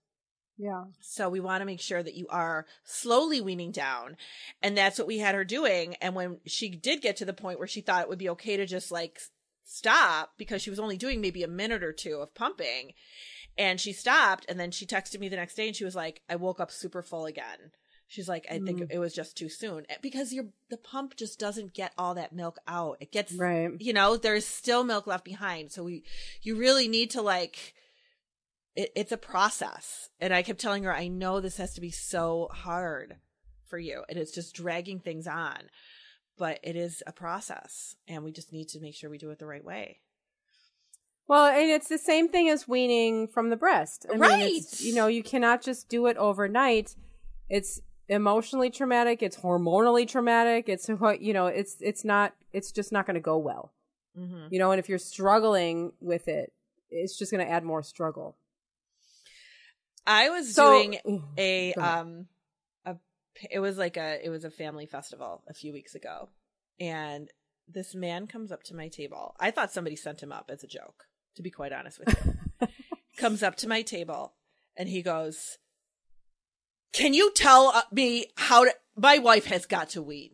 yeah. 0.58 0.86
so 1.02 1.30
we 1.30 1.40
want 1.40 1.62
to 1.62 1.66
make 1.66 1.82
sure 1.82 2.02
that 2.04 2.16
you 2.16 2.28
are 2.30 2.66
slowly 2.84 3.42
weaning 3.42 3.72
down. 3.72 4.18
And 4.62 4.78
that's 4.78 4.98
what 4.98 5.08
we 5.08 5.20
had 5.20 5.36
her 5.36 5.44
doing. 5.46 5.96
And 6.02 6.16
when 6.16 6.40
she 6.46 6.70
did 6.70 7.02
get 7.02 7.16
to 7.18 7.26
the 7.26 7.34
point 7.34 7.60
where 7.60 7.68
she 7.68 7.82
thought 7.82 8.04
it 8.04 8.10
would 8.10 8.20
be 8.20 8.30
okay 8.30 8.58
to 8.58 8.66
just 8.66 8.92
like 8.92 9.20
stop 9.64 10.32
because 10.38 10.62
she 10.62 10.70
was 10.70 10.80
only 10.80 10.98
doing 10.98 11.22
maybe 11.22 11.44
a 11.44 11.48
minute 11.48 11.84
or 11.84 11.92
two 11.94 12.18
of 12.18 12.34
pumping 12.36 12.94
and 13.58 13.80
she 13.80 13.94
stopped 13.94 14.46
and 14.48 14.60
then 14.60 14.70
she 14.72 14.86
texted 14.86 15.20
me 15.20 15.30
the 15.30 15.36
next 15.36 15.56
day 15.56 15.68
and 15.68 15.76
she 15.76 15.86
was 15.86 15.96
like, 15.96 16.22
I 16.30 16.36
woke 16.36 16.60
up 16.60 16.72
super 16.72 17.02
full 17.02 17.26
again. 17.26 17.72
She's 18.08 18.30
like, 18.30 18.46
I 18.52 18.60
think 18.60 18.82
Mm. 18.82 18.92
it 18.92 19.00
was 19.00 19.16
just 19.16 19.36
too 19.36 19.50
soon 19.50 19.86
Eh, 19.90 19.96
because 20.02 20.32
your 20.32 20.46
the 20.70 20.78
pump 20.78 21.16
just 21.16 21.40
doesn't 21.40 21.74
get 21.74 21.92
all 21.98 22.14
that 22.14 22.34
milk 22.34 22.60
out. 22.68 22.98
It 23.00 23.12
gets 23.12 23.34
Right. 23.34 23.72
you 23.80 23.94
know 23.94 24.16
there's 24.18 24.46
still 24.46 24.84
milk 24.84 25.08
left 25.08 25.26
behind 25.26 25.72
so 25.72 25.84
we 25.84 26.04
you 26.44 26.56
really 26.56 26.88
need 26.88 27.10
to 27.12 27.22
like 27.24 27.74
it, 28.76 28.92
it's 28.96 29.12
a 29.12 29.18
process 29.18 30.10
and 30.20 30.34
i 30.34 30.42
kept 30.42 30.60
telling 30.60 30.84
her 30.84 30.94
i 30.94 31.08
know 31.08 31.40
this 31.40 31.58
has 31.58 31.74
to 31.74 31.82
be 31.82 31.92
so 31.92 32.50
hard 32.52 33.16
for 33.66 33.78
you 33.80 34.04
and 34.10 34.18
it's 34.18 34.32
just 34.34 34.56
dragging 34.56 35.00
things 35.00 35.28
on 35.28 35.58
but 36.38 36.60
it 36.64 36.76
is 36.76 37.02
a 37.08 37.12
process 37.12 37.96
and 38.08 38.24
we 38.24 38.32
just 38.32 38.52
need 38.52 38.68
to 38.68 38.80
make 38.80 38.94
sure 38.96 39.10
we 39.10 39.18
do 39.18 39.30
it 39.32 39.40
the 39.40 39.46
right 39.46 39.64
way 39.66 40.00
Well, 41.28 41.48
and 41.48 41.72
it's 41.72 41.88
the 41.88 41.98
same 41.98 42.30
thing 42.30 42.50
as 42.50 42.68
weaning 42.68 43.28
from 43.28 43.50
the 43.50 43.56
breast. 43.58 44.06
I 44.14 44.18
Right. 44.18 44.40
Mean, 44.40 44.58
it's, 44.58 44.82
you 44.82 44.94
know, 44.94 45.08
you 45.08 45.24
cannot 45.24 45.64
just 45.64 45.90
do 45.90 46.06
it 46.06 46.18
overnight. 46.18 46.96
It's 47.50 47.82
emotionally 48.08 48.70
traumatic. 48.70 49.24
It's 49.24 49.38
hormonally 49.38 50.08
traumatic. 50.08 50.70
It's 50.70 50.88
what 50.88 51.22
you 51.22 51.34
know. 51.34 51.48
It's 51.48 51.78
it's 51.82 52.06
not. 52.06 52.36
It's 52.54 52.72
just 52.72 52.92
not 52.92 53.08
going 53.08 53.16
to 53.16 53.22
go 53.22 53.38
well. 53.40 53.74
Mm-hmm. 54.16 54.48
You 54.52 54.60
know, 54.60 54.72
and 54.72 54.80
if 54.80 54.88
you're 54.88 55.00
struggling 55.00 55.94
with 56.00 56.28
it, 56.28 56.54
it's 56.92 57.18
just 57.18 57.32
going 57.32 57.44
to 57.46 57.52
add 57.52 57.64
more 57.64 57.82
struggle. 57.82 58.38
I 60.08 60.30
was 60.30 60.54
So 60.54 60.72
doing 60.72 61.32
a 61.38 61.74
um 61.74 62.28
a 62.86 62.96
it 63.52 63.60
was 63.60 63.78
like 63.78 63.98
a 63.98 64.24
it 64.24 64.30
was 64.30 64.44
a 64.44 64.52
family 64.52 64.86
festival 64.86 65.44
a 65.48 65.54
few 65.54 65.74
weeks 65.74 65.96
ago. 65.96 66.30
And 66.80 67.30
this 67.68 67.96
man 67.96 68.28
comes 68.28 68.52
up 68.52 68.64
to 68.64 68.76
my 68.76 68.90
table. 68.90 69.36
I 69.40 69.52
thought 69.52 69.72
somebody 69.72 69.96
sent 69.96 70.22
him 70.22 70.32
up 70.32 70.50
as 70.52 70.64
a 70.64 70.68
joke 70.68 71.06
to 71.36 71.42
be 71.42 71.50
quite 71.50 71.74
honest 71.74 72.00
with 72.00 72.16
you. 72.26 72.68
Comes 73.18 73.44
up 73.44 73.56
to 73.58 73.68
my 73.68 73.82
table 73.82 74.34
and 74.76 74.90
he 74.90 75.02
goes 75.02 75.58
can 76.92 77.14
you 77.14 77.32
tell 77.34 77.68
uh, 77.68 77.82
me 77.92 78.28
how 78.38 78.66
to 78.66 78.74
my 78.96 79.20
wife 79.20 79.46
has 79.46 79.66
got 79.66 79.90
to 79.92 80.02
wean 80.02 80.32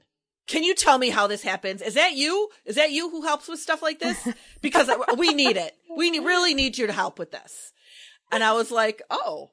can 0.47 0.63
you 0.63 0.75
tell 0.75 0.97
me 0.97 1.09
how 1.09 1.27
this 1.27 1.43
happens? 1.43 1.81
Is 1.81 1.93
that 1.93 2.13
you? 2.13 2.49
Is 2.65 2.75
that 2.75 2.91
you 2.91 3.09
who 3.09 3.21
helps 3.21 3.47
with 3.47 3.59
stuff 3.61 3.81
like 3.81 3.99
this? 3.99 4.27
Because 4.61 4.89
we 5.17 5.33
need 5.33 5.55
it. 5.55 5.73
We 5.95 6.09
really 6.19 6.53
need 6.53 6.77
you 6.77 6.87
to 6.87 6.93
help 6.93 7.19
with 7.19 7.31
this. 7.31 7.71
And 8.33 8.43
i 8.43 8.53
was 8.53 8.71
like 8.71 9.01
oh 9.09 9.51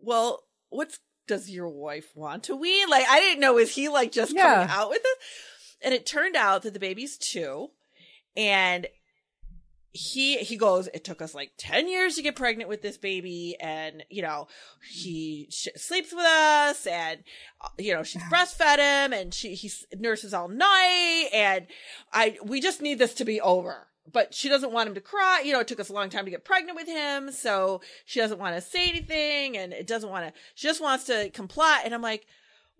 well, 0.00 0.44
what's 0.68 0.98
does 1.26 1.50
your 1.50 1.68
wife 1.68 2.12
want 2.14 2.44
to 2.44 2.54
wean? 2.56 2.88
Like, 2.88 3.04
I 3.08 3.18
didn't 3.20 3.40
know 3.40 3.58
is 3.58 3.74
he 3.74 3.88
like 3.88 4.12
just 4.12 4.32
Yeah. 4.34 4.54
coming 4.54 4.68
out 4.70 4.90
with 4.90 5.02
it? 5.04 5.18
And 5.82 5.92
it 5.94 6.06
turned 6.06 6.36
out 6.36 6.62
that 6.62 6.72
the 6.72 6.78
baby's 6.80 7.18
two, 7.18 7.70
and 8.36 8.86
he 9.92 10.38
he 10.38 10.56
goes. 10.56 10.88
It 10.92 11.04
took 11.04 11.22
us 11.22 11.34
like 11.34 11.52
ten 11.58 11.88
years 11.88 12.16
to 12.16 12.22
get 12.22 12.36
pregnant 12.36 12.68
with 12.68 12.82
this 12.82 12.96
baby, 12.98 13.56
and 13.60 14.04
you 14.10 14.22
know 14.22 14.46
he 14.92 15.48
sh- 15.50 15.68
sleeps 15.76 16.12
with 16.12 16.24
us, 16.24 16.86
and 16.86 17.24
uh, 17.62 17.68
you 17.78 17.94
know 17.94 18.02
she's 18.02 18.22
breastfed 18.24 18.76
him, 18.78 19.12
and 19.12 19.32
she 19.32 19.54
he 19.54 19.70
nurses 19.98 20.34
all 20.34 20.48
night, 20.48 21.28
and 21.32 21.66
I 22.12 22.36
we 22.44 22.60
just 22.60 22.80
need 22.82 22.98
this 22.98 23.14
to 23.14 23.24
be 23.24 23.40
over. 23.40 23.86
But 24.12 24.32
she 24.34 24.48
doesn't 24.48 24.72
want 24.72 24.88
him 24.88 24.94
to 24.94 25.00
cry. 25.00 25.42
You 25.44 25.52
know, 25.52 25.60
it 25.60 25.68
took 25.68 25.80
us 25.80 25.88
a 25.88 25.92
long 25.92 26.10
time 26.10 26.24
to 26.24 26.30
get 26.30 26.44
pregnant 26.44 26.76
with 26.76 26.86
him, 26.88 27.32
so 27.32 27.80
she 28.04 28.20
doesn't 28.20 28.38
want 28.38 28.54
to 28.54 28.60
say 28.60 28.88
anything, 28.88 29.56
and 29.56 29.72
it 29.72 29.86
doesn't 29.86 30.10
want 30.10 30.26
to. 30.26 30.40
She 30.54 30.68
just 30.68 30.80
wants 30.80 31.04
to 31.04 31.30
comply. 31.30 31.82
And 31.84 31.92
I'm 31.94 32.02
like, 32.02 32.26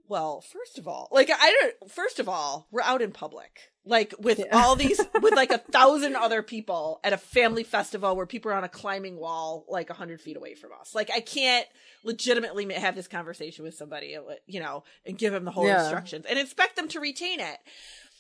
well, 0.09 0.41
first 0.41 0.79
of 0.79 0.87
all, 0.87 1.09
like 1.11 1.31
I 1.33 1.53
don't. 1.61 1.91
First 1.91 2.21
of 2.21 2.29
all, 2.29 2.69
we're 2.71 2.81
out 2.83 3.03
in 3.03 3.11
public, 3.11 3.59
like 3.85 4.15
with 4.21 4.39
Yeah. 4.39 4.47
all 4.53 4.77
these, 4.77 5.01
with 5.21 5.35
like 5.35 5.51
a 5.51 5.59
thousand 5.73 6.15
other 6.15 6.43
people 6.45 7.01
at 7.03 7.13
a 7.13 7.17
family 7.19 7.65
festival 7.65 8.15
where 8.15 8.25
people 8.27 8.53
are 8.53 8.55
on 8.55 8.63
a 8.63 8.69
climbing 8.69 9.17
wall, 9.19 9.65
like 9.69 9.91
a 9.91 9.95
hundred 9.95 10.21
feet 10.21 10.37
away 10.37 10.55
from 10.55 10.71
us. 10.81 10.95
Like 10.95 11.11
I 11.13 11.19
can't 11.19 11.67
legitimately 12.05 12.73
have 12.75 12.95
this 12.95 13.09
conversation 13.09 13.65
with 13.65 13.75
somebody, 13.75 14.17
uh, 14.17 14.21
you 14.47 14.61
know, 14.61 14.85
and 15.05 15.19
give 15.19 15.33
them 15.33 15.45
the 15.45 15.51
whole 15.51 15.67
Yeah. 15.67 15.81
instructions 15.83 16.25
and 16.27 16.39
expect 16.39 16.77
them 16.77 16.87
to 16.91 17.01
retain 17.01 17.41
it. 17.41 17.59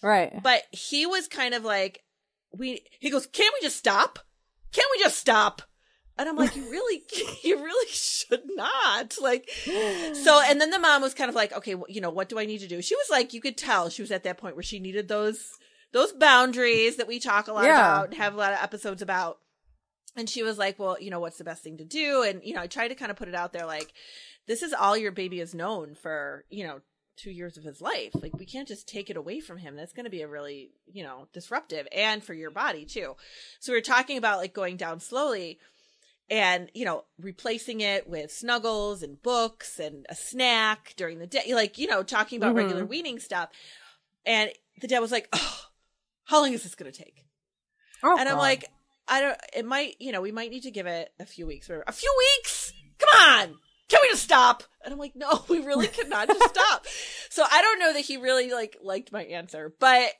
Right. 0.02 0.42
But 0.42 0.64
he 0.72 1.06
was 1.06 1.28
kind 1.28 1.54
of 1.54 1.64
like, 1.64 2.02
we. 2.58 2.82
He 3.00 3.10
goes, 3.10 3.26
"Can't 3.26 3.54
we 3.58 3.64
just 3.66 3.76
stop? 3.76 4.18
Can't 4.72 4.88
we 4.96 5.02
just 5.02 5.18
stop?" 5.18 5.62
And 6.18 6.28
I'm 6.28 6.36
like, 6.36 6.56
"You 6.56 6.70
really, 6.70 7.02
you 7.44 7.62
really 7.62 7.88
should 7.90 8.42
not." 8.54 9.16
Like, 9.20 9.48
so. 9.50 10.40
And 10.44 10.60
then 10.60 10.70
the 10.70 10.78
mom 10.78 11.02
was 11.02 11.14
kind 11.14 11.28
of 11.28 11.34
like, 11.34 11.52
"Okay, 11.52 11.74
well, 11.74 11.86
you 11.88 12.00
know, 12.00 12.10
what 12.10 12.28
do 12.28 12.38
I 12.38 12.46
need 12.46 12.58
to 12.60 12.68
do?" 12.68 12.80
She 12.82 12.94
was 12.96 13.08
like, 13.10 13.32
you 13.34 13.40
could 13.40 13.56
tell 13.56 13.88
she 13.90 14.02
was 14.02 14.10
at 14.10 14.24
that 14.24 14.38
point 14.38 14.56
where 14.56 14.62
she 14.62 14.78
needed 14.80 15.08
those 15.08 15.52
those 15.92 16.12
boundaries 16.12 16.96
that 16.96 17.06
we 17.08 17.18
talk 17.20 17.48
a 17.48 17.52
lot 17.52 17.64
Yeah. 17.64 17.78
about 17.78 18.06
and 18.08 18.14
have 18.16 18.34
a 18.34 18.38
lot 18.38 18.52
of 18.52 18.58
episodes 18.62 19.02
about. 19.02 19.38
And 20.16 20.28
she 20.30 20.42
was 20.42 20.56
like, 20.58 20.78
"Well, 20.78 20.96
you 21.00 21.10
know, 21.10 21.20
what's 21.20 21.38
the 21.38 21.44
best 21.44 21.62
thing 21.62 21.76
to 21.78 21.84
do?" 21.84 22.22
And 22.22 22.42
you 22.42 22.54
know, 22.54 22.62
I 22.62 22.66
tried 22.66 22.88
to 22.88 22.94
kind 22.94 23.10
of 23.10 23.16
put 23.18 23.28
it 23.28 23.34
out 23.34 23.52
there, 23.52 23.66
like, 23.66 23.92
this 24.46 24.62
is 24.62 24.72
all 24.72 24.96
your 24.96 25.12
baby 25.12 25.38
has 25.40 25.54
known 25.54 25.94
for 25.94 26.44
you 26.48 26.66
know 26.66 26.80
two 27.16 27.30
years 27.30 27.56
of 27.56 27.64
his 27.64 27.80
life. 27.80 28.12
Like 28.14 28.36
we 28.36 28.46
can't 28.46 28.68
just 28.68 28.88
take 28.88 29.08
it 29.10 29.16
away 29.16 29.40
from 29.40 29.58
him. 29.58 29.76
That's 29.76 29.92
going 29.92 30.04
to 30.04 30.10
be 30.10 30.22
a 30.22 30.28
really, 30.28 30.70
you 30.92 31.02
know, 31.02 31.28
disruptive 31.32 31.86
and 31.92 32.22
for 32.22 32.34
your 32.34 32.50
body 32.50 32.84
too. 32.84 33.16
So 33.60 33.72
we 33.72 33.78
are 33.78 33.82
talking 33.82 34.18
about 34.18 34.38
like 34.38 34.52
going 34.52 34.76
down 34.76 35.00
slowly 35.00 35.58
and, 36.28 36.70
you 36.74 36.84
know, 36.84 37.04
replacing 37.20 37.80
it 37.80 38.08
with 38.08 38.32
snuggles 38.32 39.02
and 39.02 39.22
books 39.22 39.78
and 39.78 40.04
a 40.08 40.14
snack 40.14 40.92
during 40.96 41.18
the 41.18 41.26
day, 41.26 41.54
like, 41.54 41.78
you 41.78 41.86
know, 41.86 42.02
talking 42.02 42.36
about 42.38 42.52
Mhm. 42.54 42.58
regular 42.58 42.84
weaning 42.84 43.18
stuff. 43.20 43.48
And 44.24 44.50
the 44.80 44.88
dad 44.88 44.98
was 44.98 45.12
like, 45.12 45.28
oh, 45.32 45.60
how 46.24 46.40
long 46.42 46.52
is 46.52 46.64
this 46.64 46.74
going 46.74 46.90
to 46.90 47.02
take? 47.04 47.24
Oh, 48.02 48.16
and 48.18 48.28
I'm 48.28 48.34
God. 48.34 48.40
like, 48.40 48.64
I 49.08 49.20
don't, 49.20 49.38
it 49.54 49.64
might, 49.64 49.94
you 50.00 50.10
know, 50.10 50.20
we 50.20 50.32
might 50.32 50.50
need 50.50 50.64
to 50.64 50.70
give 50.72 50.86
it 50.86 51.12
a 51.20 51.24
few 51.24 51.46
weeks. 51.46 51.70
Or, 51.70 51.84
a 51.86 51.92
few 51.92 52.12
weeks? 52.18 52.72
Come 52.98 53.22
on. 53.22 53.58
Can 53.88 54.00
we 54.02 54.08
just 54.08 54.22
stop? 54.24 54.62
And 54.84 54.92
I'm 54.92 54.98
like, 54.98 55.12
no, 55.14 55.44
we 55.48 55.60
really 55.60 55.86
cannot 55.88 56.28
just 56.28 56.48
stop. 56.54 56.86
So 57.30 57.44
I 57.50 57.62
don't 57.62 57.78
know 57.78 57.92
that 57.92 58.00
he 58.04 58.16
really 58.16 58.50
like 58.52 58.76
liked 58.82 59.12
my 59.12 59.24
answer, 59.24 59.74
but 59.78 60.10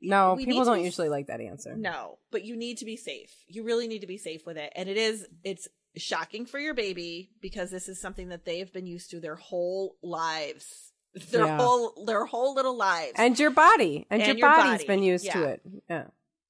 no, 0.00 0.36
people 0.36 0.64
don't 0.64 0.78
be- 0.78 0.84
usually 0.84 1.08
like 1.08 1.28
that 1.28 1.40
answer. 1.40 1.74
no, 1.76 2.18
but 2.30 2.44
you 2.44 2.56
need 2.56 2.78
to 2.78 2.84
be 2.84 2.96
safe. 2.96 3.30
You 3.48 3.62
really 3.64 3.88
need 3.88 4.00
to 4.00 4.06
be 4.06 4.18
safe 4.18 4.44
with 4.46 4.56
it. 4.58 4.72
And 4.76 4.88
it 4.88 4.96
is, 4.96 5.26
it's 5.44 5.66
shocking 5.96 6.44
for 6.44 6.58
your 6.58 6.74
baby 6.74 7.30
because 7.40 7.70
this 7.70 7.88
is 7.88 8.00
something 8.00 8.28
that 8.30 8.44
they've 8.44 8.70
been 8.72 8.86
used 8.86 9.10
to 9.10 9.20
their 9.20 9.36
whole 9.36 9.96
lives. 10.02 10.92
Their 11.30 11.46
Yeah. 11.46 11.56
whole, 11.58 12.04
their 12.06 12.24
whole 12.26 12.54
little 12.54 12.76
lives. 12.76 13.12
And 13.16 13.38
your 13.38 13.52
body, 13.52 14.04
and, 14.10 14.20
And 14.20 14.28
your, 14.36 14.36
your 14.48 14.50
body's 14.56 14.72
body. 14.82 14.86
been 14.86 15.02
used 15.04 15.30
to 15.30 15.44
it. 15.44 15.62
Yeah. 15.88 16.06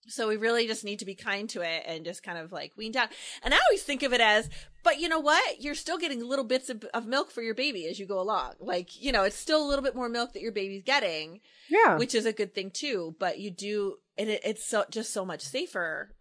So 0.08 0.28
we 0.28 0.36
really 0.36 0.66
just 0.66 0.84
need 0.84 0.98
to 1.00 1.04
be 1.04 1.14
kind 1.14 1.48
to 1.50 1.62
it 1.62 1.84
and 1.86 2.04
just 2.04 2.22
kind 2.22 2.38
of 2.38 2.52
like 2.52 2.72
wean 2.76 2.92
down. 2.92 3.08
And 3.42 3.54
I 3.54 3.58
always 3.68 3.82
think 3.82 4.02
of 4.02 4.12
it 4.12 4.20
as, 4.20 4.48
but 4.82 5.00
you 5.00 5.08
know 5.08 5.20
what? 5.20 5.62
You're 5.62 5.74
still 5.74 5.98
getting 5.98 6.24
little 6.24 6.44
bits 6.44 6.68
of, 6.68 6.84
of 6.94 7.06
milk 7.06 7.30
for 7.30 7.42
your 7.42 7.54
baby 7.54 7.86
as 7.86 7.98
you 7.98 8.06
go 8.06 8.20
along. 8.20 8.54
Like, 8.60 9.00
you 9.00 9.12
know, 9.12 9.22
it's 9.24 9.36
still 9.36 9.64
a 9.64 9.68
little 9.68 9.82
bit 9.82 9.96
more 9.96 10.08
milk 10.08 10.32
that 10.32 10.42
your 10.42 10.52
baby's 10.52 10.82
getting, 10.82 11.40
Yeah. 11.68 11.96
which 11.96 12.14
is 12.14 12.26
a 12.26 12.32
good 12.32 12.54
thing 12.54 12.70
too. 12.70 13.16
But 13.18 13.38
you 13.38 13.50
do, 13.50 13.96
and 14.18 14.28
it, 14.28 14.40
it's 14.44 14.64
so 14.64 14.84
just 14.90 15.12
so 15.12 15.24
much 15.24 15.40
safer 15.40 16.14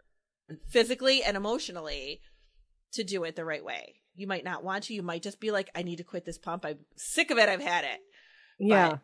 physically 0.68 1.22
and 1.22 1.36
emotionally 1.36 2.20
to 2.92 3.04
do 3.04 3.24
it 3.24 3.36
the 3.36 3.44
right 3.44 3.64
way. 3.64 3.96
You 4.16 4.26
might 4.26 4.44
not 4.44 4.62
want 4.62 4.84
to. 4.84 4.94
You 4.94 5.02
might 5.02 5.22
just 5.22 5.40
be 5.40 5.50
like, 5.50 5.70
I 5.74 5.82
need 5.82 5.96
to 5.96 6.04
quit 6.04 6.24
this 6.24 6.38
pump. 6.38 6.64
I'm 6.64 6.78
sick 6.96 7.30
of 7.30 7.38
it. 7.38 7.48
I've 7.48 7.60
had 7.60 7.84
it 7.84 8.00
yeah. 8.58 8.96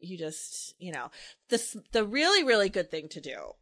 you 0.00 0.18
just 0.18 0.74
you 0.78 0.92
know 0.92 1.10
this 1.48 1.76
the 1.92 2.04
really 2.04 2.44
really 2.44 2.68
good 2.68 2.90
thing 2.90 3.08
to 3.08 3.20
do 3.20 3.52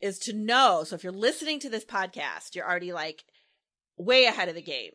is 0.00 0.18
to 0.20 0.32
know. 0.32 0.84
So 0.84 0.94
if 0.94 1.02
you're 1.02 1.12
listening 1.12 1.60
to 1.60 1.68
this 1.68 1.84
podcast 1.84 2.54
you're 2.54 2.68
already 2.68 2.92
like 2.92 3.24
way 3.96 4.24
ahead 4.24 4.48
of 4.48 4.54
the 4.54 4.62
game. 4.62 4.92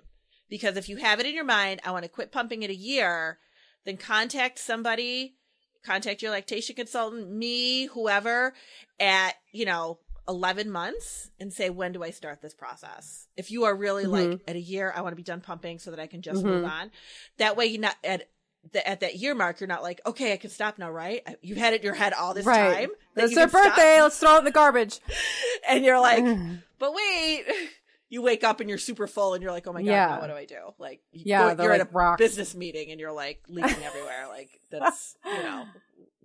Because 0.50 0.78
if 0.78 0.88
you 0.88 0.98
have 0.98 1.20
it 1.20 1.26
in 1.26 1.34
your 1.34 1.44
mind 1.44 1.82
i 1.84 1.92
want 1.92 2.04
to 2.04 2.10
quit 2.10 2.32
pumping 2.32 2.64
in 2.64 2.70
a 2.70 2.74
year 2.74 3.40
then 3.86 3.98
contact 3.98 4.60
somebody 4.60 5.36
contact 5.84 6.22
your 6.22 6.32
lactation 6.32 6.76
consultant 6.76 7.30
me 7.30 7.88
whoever 7.88 8.54
at 9.00 9.36
you 9.52 9.66
know 9.66 10.00
11 10.28 10.72
months 10.72 11.30
and 11.40 11.52
say 11.52 11.70
when 11.70 11.92
do 11.92 12.02
i 12.04 12.10
start 12.10 12.42
this 12.42 12.54
process? 12.54 13.28
If 13.36 13.52
you 13.52 13.66
are 13.66 13.76
really 13.76 14.06
mm-hmm. 14.06 14.32
like 14.32 14.42
at 14.48 14.56
a 14.56 14.62
year 14.62 14.94
i 14.96 15.02
want 15.02 15.12
to 15.12 15.18
be 15.18 15.24
done 15.24 15.42
pumping 15.42 15.80
so 15.80 15.92
that 15.92 16.00
i 16.00 16.08
can 16.08 16.22
just 16.22 16.40
mm-hmm. 16.40 16.50
move 16.50 16.66
on. 16.66 16.92
That 17.38 17.58
way 17.58 17.66
you 17.66 17.78
not 17.78 17.96
at 18.04 18.30
the, 18.72 18.88
at 18.88 19.02
that 19.02 19.16
year 19.18 19.36
mark 19.36 19.60
you're 19.60 19.68
not 19.68 19.84
like 19.84 20.00
okay 20.06 20.32
i 20.34 20.38
can 20.38 20.50
stop 20.50 20.78
now 20.78 20.90
right 20.90 21.22
you've 21.42 21.58
had 21.58 21.74
it 21.74 21.82
in 21.82 21.86
your 21.86 21.94
head 21.94 22.14
all 22.14 22.34
this 22.34 22.46
Right. 22.46 22.74
time 22.88 22.90
that 23.16 23.24
It's 23.26 23.32
you 23.32 23.36
their 23.36 23.48
can 23.48 23.62
stop. 23.62 23.76
birthday. 23.76 24.02
Let's 24.02 24.18
throw 24.18 24.36
it 24.36 24.40
in 24.40 24.46
the 24.46 24.52
garbage. 24.52 25.00
and 25.70 25.84
you're 25.84 26.00
like 26.00 26.24
but 26.80 26.94
wait 26.94 27.44
you 28.10 28.22
wake 28.22 28.44
up 28.44 28.60
and 28.60 28.70
you're 28.70 28.78
super 28.80 29.06
full 29.08 29.34
and 29.34 29.44
you're 29.44 29.52
like 29.52 29.68
oh 29.68 29.74
my 29.74 29.82
god 29.82 29.90
Yeah. 29.92 30.20
what 30.20 30.28
do 30.28 30.34
i 30.34 30.46
do 30.46 30.56
like 30.80 31.02
you 31.12 31.24
Yeah, 31.26 31.54
go- 31.56 31.64
you're 31.64 31.72
like 31.74 31.82
at 31.82 31.88
a 31.88 31.92
rocks. 31.92 32.20
business 32.20 32.56
meeting 32.56 32.92
and 32.92 33.00
you're 33.00 33.12
like 33.12 33.42
leaking 33.48 33.84
everywhere 33.84 34.28
like 34.30 34.50
that's 34.72 35.16
you 35.26 35.44
know 35.44 35.66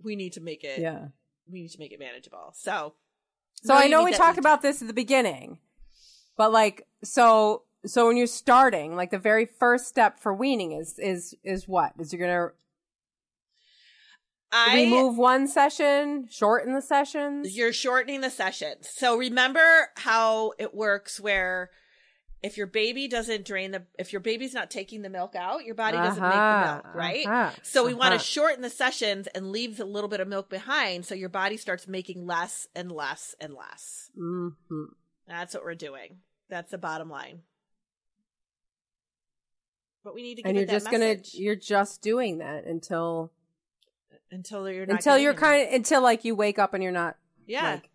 we 0.03 0.15
need 0.15 0.33
to 0.33 0.41
make 0.41 0.63
it 0.63 0.79
Yeah. 0.79 1.07
we 1.51 1.61
need 1.61 1.71
to 1.71 1.79
make 1.79 1.91
it 1.91 1.99
manageable 1.99 2.53
so 2.55 2.93
So 3.63 3.73
I 3.75 3.87
know 3.87 4.03
we 4.05 4.13
talked 4.13 4.37
about 4.37 4.61
this 4.61 4.81
at 4.81 4.87
the 4.87 4.93
beginning, 4.93 5.59
but 6.37 6.53
like, 6.53 6.87
so 7.03 7.63
so 7.85 8.07
when 8.07 8.17
you're 8.17 8.27
starting, 8.27 8.95
like 8.95 9.11
the 9.11 9.17
very 9.19 9.45
first 9.45 9.87
step 9.87 10.19
for 10.19 10.33
weaning 10.33 10.71
is 10.73 10.99
is 10.99 11.35
is 11.43 11.67
what? 11.67 11.93
Is 11.99 12.11
you're 12.13 12.27
gonna 12.27 12.51
i 14.51 14.75
remove 14.75 15.17
one 15.17 15.47
session, 15.47 16.27
shorten 16.29 16.73
the 16.73 16.81
sessions. 16.81 17.55
you're 17.55 17.71
shortening 17.73 18.21
the 18.21 18.29
sessions 18.31 18.89
so 18.93 19.15
remember 19.17 19.89
how 19.97 20.53
it 20.57 20.73
works 20.73 21.19
where 21.19 21.69
if 22.41 22.57
your 22.57 22.65
baby 22.67 23.07
doesn't 23.07 23.45
drain 23.45 23.69
the 23.71 23.83
if 23.99 24.11
your 24.11 24.21
baby's 24.21 24.53
not 24.55 24.71
taking 24.71 25.01
the 25.03 25.09
milk 25.09 25.35
out 25.35 25.65
your 25.65 25.75
body 25.75 25.97
doesn't 25.97 26.23
make 26.23 26.31
the 26.31 26.37
Uh-huh, 26.37 26.73
milk 26.83 26.95
right 26.95 27.27
uh-huh, 27.27 27.51
so 27.61 27.85
we 27.85 27.93
want 27.93 28.09
to 28.11 28.15
uh-huh. 28.15 28.23
shorten 28.23 28.61
the 28.63 28.69
sessions 28.71 29.27
and 29.35 29.51
leave 29.51 29.79
a 29.79 29.85
little 29.85 30.07
bit 30.09 30.19
of 30.19 30.27
milk 30.27 30.49
behind 30.49 31.05
so 31.05 31.13
your 31.13 31.29
body 31.29 31.55
starts 31.57 31.87
making 31.87 32.25
less 32.25 32.67
and 32.75 32.91
less 32.91 33.35
and 33.39 33.53
less 33.53 34.09
Mhm. 34.17 34.55
that's 35.27 35.53
what 35.53 35.63
we're 35.63 35.75
doing 35.75 36.21
that's 36.49 36.71
the 36.71 36.77
bottom 36.79 37.09
line 37.09 37.41
but 40.03 40.13
we 40.15 40.21
need 40.23 40.35
to 40.35 40.43
And 40.47 40.57
you're 40.57 40.65
just 40.65 40.89
gonna 40.89 41.15
you're 41.33 41.55
just 41.55 42.01
doing 42.01 42.39
that 42.39 42.65
until 42.65 43.31
until 44.31 44.69
you're 44.69 44.85
not 44.85 44.95
until 44.95 45.17
you're 45.17 45.33
kind 45.33 45.67
of 45.67 45.73
until 45.73 46.01
like 46.01 46.25
you 46.25 46.35
wake 46.35 46.59
up 46.59 46.73
and 46.73 46.83
you're 46.83 46.91
not 46.91 47.15
yeah 47.47 47.73
like 47.73 47.89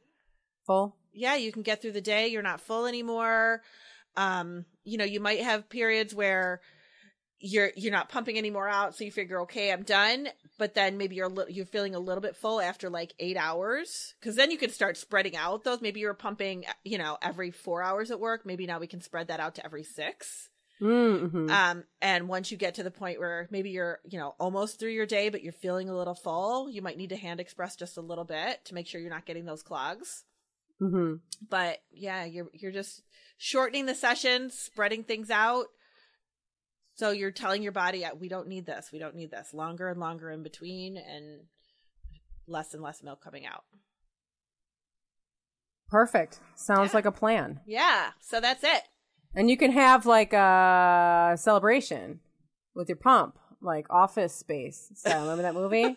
full. 0.67 0.97
yeah, 1.13 1.37
you 1.37 1.53
can 1.53 1.63
get 1.63 1.81
through 1.83 1.93
the 1.93 2.01
day. 2.01 2.29
You're 2.29 2.43
not 2.43 2.61
full 2.61 2.87
anymore. 2.87 3.63
Um, 4.17 4.65
you 4.85 4.99
know, 4.99 5.05
you 5.05 5.21
might 5.21 5.41
have 5.41 5.69
periods 5.69 6.15
where 6.15 6.61
you're 7.41 7.71
you're 7.77 7.93
not 7.93 8.09
pumping 8.09 8.39
any 8.39 8.51
more 8.51 8.69
out, 8.69 8.97
so 8.97 9.05
you 9.05 9.13
figure, 9.13 9.41
okay, 9.43 9.71
I'm 9.73 9.83
done. 9.83 10.29
But 10.59 10.75
then 10.75 10.97
maybe 10.97 11.17
you're 11.17 11.29
li- 11.29 11.47
you're 11.51 11.67
feeling 11.67 11.95
a 11.95 11.99
little 11.99 12.23
bit 12.23 12.37
full 12.37 12.61
after 12.61 12.89
like 12.89 13.13
eight 13.19 13.37
hours, 13.37 14.15
because 14.21 14.37
then 14.37 14.51
you 14.51 14.57
can 14.59 14.71
start 14.71 14.97
spreading 14.97 15.37
out 15.37 15.65
those. 15.65 15.81
Maybe 15.81 16.01
you're 16.01 16.15
pumping, 16.15 16.65
you 16.85 16.97
know, 16.97 17.19
every 17.21 17.51
four 17.51 17.83
hours 17.83 18.11
at 18.11 18.21
work. 18.21 18.47
Maybe 18.47 18.67
now 18.67 18.79
we 18.79 18.87
can 18.87 19.01
spread 19.01 19.29
that 19.29 19.41
out 19.41 19.57
to 19.57 19.65
every 19.65 19.85
six. 19.85 20.49
Mm-hmm. 20.81 21.51
Um, 21.51 21.85
and 22.03 22.29
once 22.29 22.51
you 22.51 22.57
get 22.57 22.75
to 22.75 22.83
the 22.83 22.91
point 22.91 23.19
where 23.21 23.49
maybe 23.51 23.71
you're, 23.71 24.01
you 24.05 24.19
know, 24.19 24.35
almost 24.41 24.79
through 24.79 24.91
your 24.91 25.07
day, 25.07 25.29
but 25.29 25.43
you're 25.43 25.53
feeling 25.53 25.89
a 25.89 25.97
little 25.97 26.15
full, 26.15 26.69
you 26.69 26.83
might 26.83 26.99
need 26.99 27.11
to 27.11 27.17
hand 27.17 27.41
express 27.41 27.77
just 27.77 27.97
a 27.97 28.01
little 28.03 28.25
bit 28.25 28.65
to 28.67 28.75
make 28.75 28.87
sure 28.87 29.01
you're 29.01 29.11
not 29.11 29.25
getting 29.27 29.45
those 29.45 29.63
clogs. 29.63 30.25
mm-hmm. 30.81 31.15
But 31.49 31.79
yeah, 31.93 32.25
you're 32.25 32.49
you're 32.53 32.73
just 32.73 33.03
shortening 33.39 33.87
the 33.87 33.95
sessions, 33.95 34.59
spreading 34.59 35.05
things 35.05 35.31
out. 35.31 35.67
So 36.97 37.11
you're 37.11 37.31
telling 37.33 37.63
your 37.63 37.73
body, 37.73 38.05
we 38.19 38.29
don't 38.29 38.49
need 38.49 38.67
this. 38.67 38.91
We 38.93 38.99
don't 38.99 39.17
need 39.17 39.31
this. 39.31 39.53
Longer 39.55 39.89
and 39.89 39.99
longer 39.99 40.31
in 40.31 40.43
between, 40.43 40.97
and 40.97 41.41
less 42.47 42.75
and 42.75 42.83
less 42.83 43.03
milk 43.03 43.23
coming 43.23 43.47
out. 43.47 43.65
Perfect. 45.89 46.41
Sounds 46.57 46.91
Yeah. 46.93 46.97
like 46.97 47.05
a 47.05 47.13
plan. 47.13 47.61
Yeah. 47.67 48.11
So 48.21 48.41
that's 48.41 48.65
it. 48.65 48.83
And 49.37 49.51
you 49.51 49.57
can 49.57 49.73
have 49.73 50.07
like 50.07 50.33
a 50.33 51.35
celebration 51.37 52.21
with 52.75 52.89
your 52.89 52.97
pump, 52.97 53.39
like 53.61 53.87
Office 53.91 54.35
Space. 54.35 54.93
So 54.95 55.11
remember 55.11 55.43
that 55.43 55.55
movie? 55.55 55.97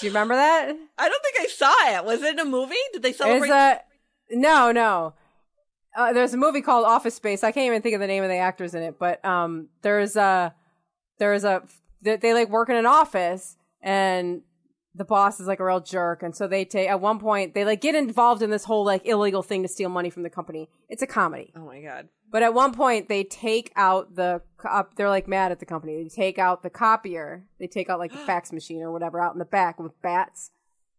Do 0.00 0.06
you 0.06 0.10
remember 0.10 0.34
that? 0.34 0.76
I 0.96 1.08
don't 1.08 1.22
think 1.22 1.40
I 1.40 1.46
saw 1.46 1.98
it. 1.98 2.04
Was 2.04 2.22
it 2.22 2.34
in 2.34 2.38
a 2.38 2.44
movie? 2.44 2.76
Did 2.92 3.02
they 3.02 3.10
Is 3.10 3.16
celebrate? 3.16 3.50
a 3.50 3.80
no, 4.30 4.72
no. 4.72 5.14
Uh, 5.96 6.12
there's 6.12 6.34
a 6.34 6.36
movie 6.36 6.60
called 6.60 6.84
Office 6.84 7.14
Space. 7.14 7.42
I 7.42 7.50
can't 7.50 7.66
even 7.66 7.82
think 7.82 7.94
of 7.94 8.00
the 8.00 8.06
name 8.06 8.22
of 8.22 8.28
the 8.28 8.36
actors 8.36 8.74
in 8.74 8.82
it, 8.82 8.98
but 8.98 9.24
um, 9.24 9.68
there's 9.82 10.16
a 10.16 10.54
there's 11.18 11.44
a 11.44 11.62
they, 12.02 12.16
they 12.16 12.34
like 12.34 12.48
work 12.48 12.68
in 12.68 12.76
an 12.76 12.86
office, 12.86 13.56
and 13.82 14.42
the 14.94 15.04
boss 15.04 15.38
is 15.40 15.46
like 15.46 15.60
a 15.60 15.64
real 15.64 15.80
jerk, 15.80 16.22
and 16.22 16.34
so 16.34 16.46
they 16.48 16.64
take 16.64 16.88
at 16.88 17.00
one 17.00 17.18
point 17.18 17.54
they 17.54 17.64
like 17.64 17.80
get 17.80 17.94
involved 17.94 18.42
in 18.42 18.50
this 18.50 18.64
whole 18.64 18.84
like 18.84 19.06
illegal 19.06 19.42
thing 19.42 19.62
to 19.62 19.68
steal 19.68 19.88
money 19.88 20.10
from 20.10 20.22
the 20.22 20.30
company. 20.30 20.68
It's 20.88 21.02
a 21.02 21.06
comedy. 21.06 21.52
oh 21.56 21.64
my 21.66 21.80
god. 21.80 22.08
But 22.30 22.42
at 22.42 22.52
one 22.52 22.74
point, 22.74 23.08
they 23.08 23.24
take 23.24 23.72
out 23.74 24.14
the. 24.14 24.42
co- 24.58 24.86
They're 24.96 25.08
like 25.08 25.26
mad 25.28 25.50
at 25.50 25.60
the 25.60 25.66
company. 25.66 26.02
They 26.02 26.08
take 26.10 26.38
out 26.38 26.62
the 26.62 26.68
copier. 26.68 27.46
They 27.58 27.66
take 27.66 27.88
out 27.88 27.98
like 27.98 28.12
the 28.12 28.18
fax 28.26 28.52
machine 28.52 28.82
or 28.82 28.92
whatever 28.92 29.18
out 29.20 29.32
in 29.34 29.38
the 29.38 29.46
back 29.46 29.78
with 29.80 30.00
bats, 30.02 30.50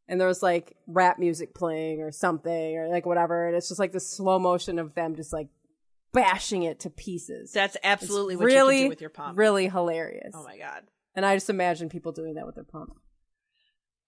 and 0.08 0.20
there's 0.20 0.42
like 0.42 0.76
rap 0.88 1.20
music 1.20 1.54
playing 1.54 2.02
or 2.02 2.12
something 2.12 2.78
or 2.78 2.88
like 2.90 3.06
whatever. 3.06 3.48
And 3.48 3.56
it's 3.56 3.68
just 3.68 3.80
like 3.80 3.92
the 3.92 4.00
slow 4.00 4.40
motion 4.40 4.80
of 4.80 4.96
them 4.96 5.16
just 5.16 5.32
like 5.34 5.50
bashing 6.14 6.64
it 6.64 6.80
to 6.82 6.90
pieces. 6.90 7.52
That's 7.52 7.76
It's 7.76 7.86
absolutely 7.86 8.36
what 8.36 8.46
really, 8.46 8.76
you 8.78 8.82
can 8.84 8.86
do 8.88 8.90
with 8.90 9.02
your 9.02 9.10
pump. 9.12 9.38
Really 9.38 9.68
hilarious. 9.70 10.34
Oh 10.34 10.44
my 10.44 10.58
god. 10.58 10.84
And 11.16 11.26
I 11.26 11.36
just 11.36 11.50
imagine 11.50 11.90
people 11.90 12.12
doing 12.12 12.36
that 12.36 12.46
with 12.48 12.56
their 12.56 12.64
pump. 12.64 12.94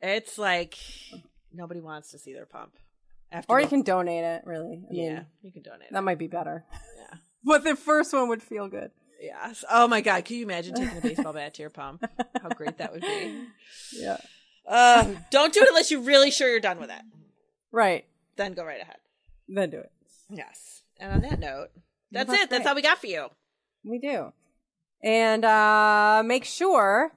It's 0.02 0.38
like 0.38 0.78
nobody 1.54 1.80
wants 1.82 2.12
to 2.12 2.20
see 2.20 2.34
their 2.34 2.46
pump. 2.46 2.74
After 3.32 3.52
Or 3.52 3.62
you 3.62 3.68
can 3.68 3.82
donate 3.84 4.24
it. 4.24 4.42
Really, 4.46 4.84
I 4.90 4.94
mean, 4.94 5.04
yeah, 5.04 5.24
you 5.42 5.52
can 5.52 5.62
donate. 5.62 5.92
that 5.92 6.00
it. 6.00 6.02
might 6.02 6.18
be 6.18 6.28
better. 6.28 6.66
Yeah. 6.98 7.18
But 7.44 7.64
the 7.64 7.76
first 7.76 8.14
one 8.14 8.30
would 8.30 8.44
feel 8.44 8.68
good. 8.68 8.92
Yes. 9.20 9.64
Oh 9.68 9.88
my 9.88 10.02
god, 10.02 10.26
can 10.26 10.36
you 10.36 10.44
imagine 10.44 10.76
taking 10.76 10.96
a 10.96 11.02
baseball 11.02 11.34
bat 11.34 11.56
to 11.56 11.64
your 11.64 11.72
pump? 11.72 12.06
How 12.40 12.50
great 12.50 12.78
that 12.78 12.92
would 12.92 13.02
be. 13.02 13.46
Yeah. 13.94 14.18
Uh, 14.68 15.16
don't 15.32 15.52
do 15.52 15.62
it 15.62 15.68
unless 15.68 15.90
you're 15.90 16.02
really 16.02 16.30
sure 16.30 16.48
you're 16.48 16.60
done 16.60 16.80
with 16.80 16.92
it. 16.92 17.02
Right. 17.72 18.06
Then 18.36 18.54
go 18.54 18.64
right 18.64 18.80
ahead. 18.80 18.98
Then 19.48 19.72
do 19.72 19.80
it. 19.80 19.92
Yes. 20.30 20.84
And 21.00 21.12
on 21.14 21.22
that 21.22 21.40
note, 21.40 21.70
that's, 22.12 22.30
That's 22.30 22.44
it. 22.44 22.50
That's 22.52 22.68
all 22.68 22.76
we 22.76 22.82
got 22.84 23.00
for 23.00 23.08
you. 23.08 23.28
We 23.84 23.98
do. 23.98 24.34
And 25.04 25.44
uh, 25.44 26.22
make 26.26 26.46
sure 26.46 27.12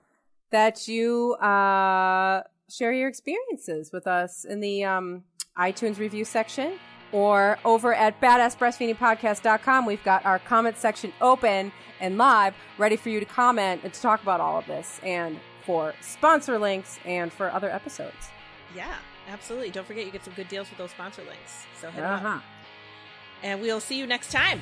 that 0.50 0.88
you 0.88 1.34
uh, 1.34 2.42
share 2.70 2.92
your 2.92 3.08
experiences 3.08 3.90
with 3.92 4.06
us 4.06 4.44
in 4.44 4.60
the 4.60 4.84
um, 4.84 5.24
iTunes 5.58 5.98
review 5.98 6.24
section 6.24 6.78
or 7.12 7.58
over 7.64 7.94
at 7.94 8.20
badassbreastfeedingpodcast.com. 8.20 9.86
We've 9.86 10.02
got 10.04 10.24
our 10.26 10.38
comment 10.38 10.76
section 10.76 11.12
open 11.20 11.72
and 12.00 12.18
live, 12.18 12.54
ready 12.78 12.96
for 12.96 13.08
you 13.08 13.20
to 13.20 13.26
comment 13.26 13.82
and 13.84 13.92
to 13.94 14.00
talk 14.00 14.22
about 14.22 14.40
all 14.40 14.58
of 14.58 14.66
this 14.66 15.00
and 15.02 15.38
for 15.64 15.94
sponsor 16.00 16.58
links 16.58 16.98
and 17.04 17.32
for 17.32 17.50
other 17.52 17.70
episodes. 17.70 18.30
Yeah, 18.74 18.94
absolutely. 19.30 19.70
Don't 19.70 19.86
forget 19.86 20.04
you 20.04 20.10
get 20.12 20.24
some 20.24 20.34
good 20.34 20.48
deals 20.48 20.68
with 20.70 20.78
those 20.78 20.90
sponsor 20.90 21.22
links. 21.22 21.64
So 21.80 21.88
'em 21.88 22.02
Uh-huh. 22.04 22.28
up. 22.28 22.42
And 23.42 23.60
we'll 23.60 23.80
see 23.80 23.96
you 23.98 24.06
next 24.06 24.32
time. 24.32 24.60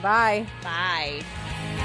Bye. 0.00 0.46
Bye. 0.62 1.81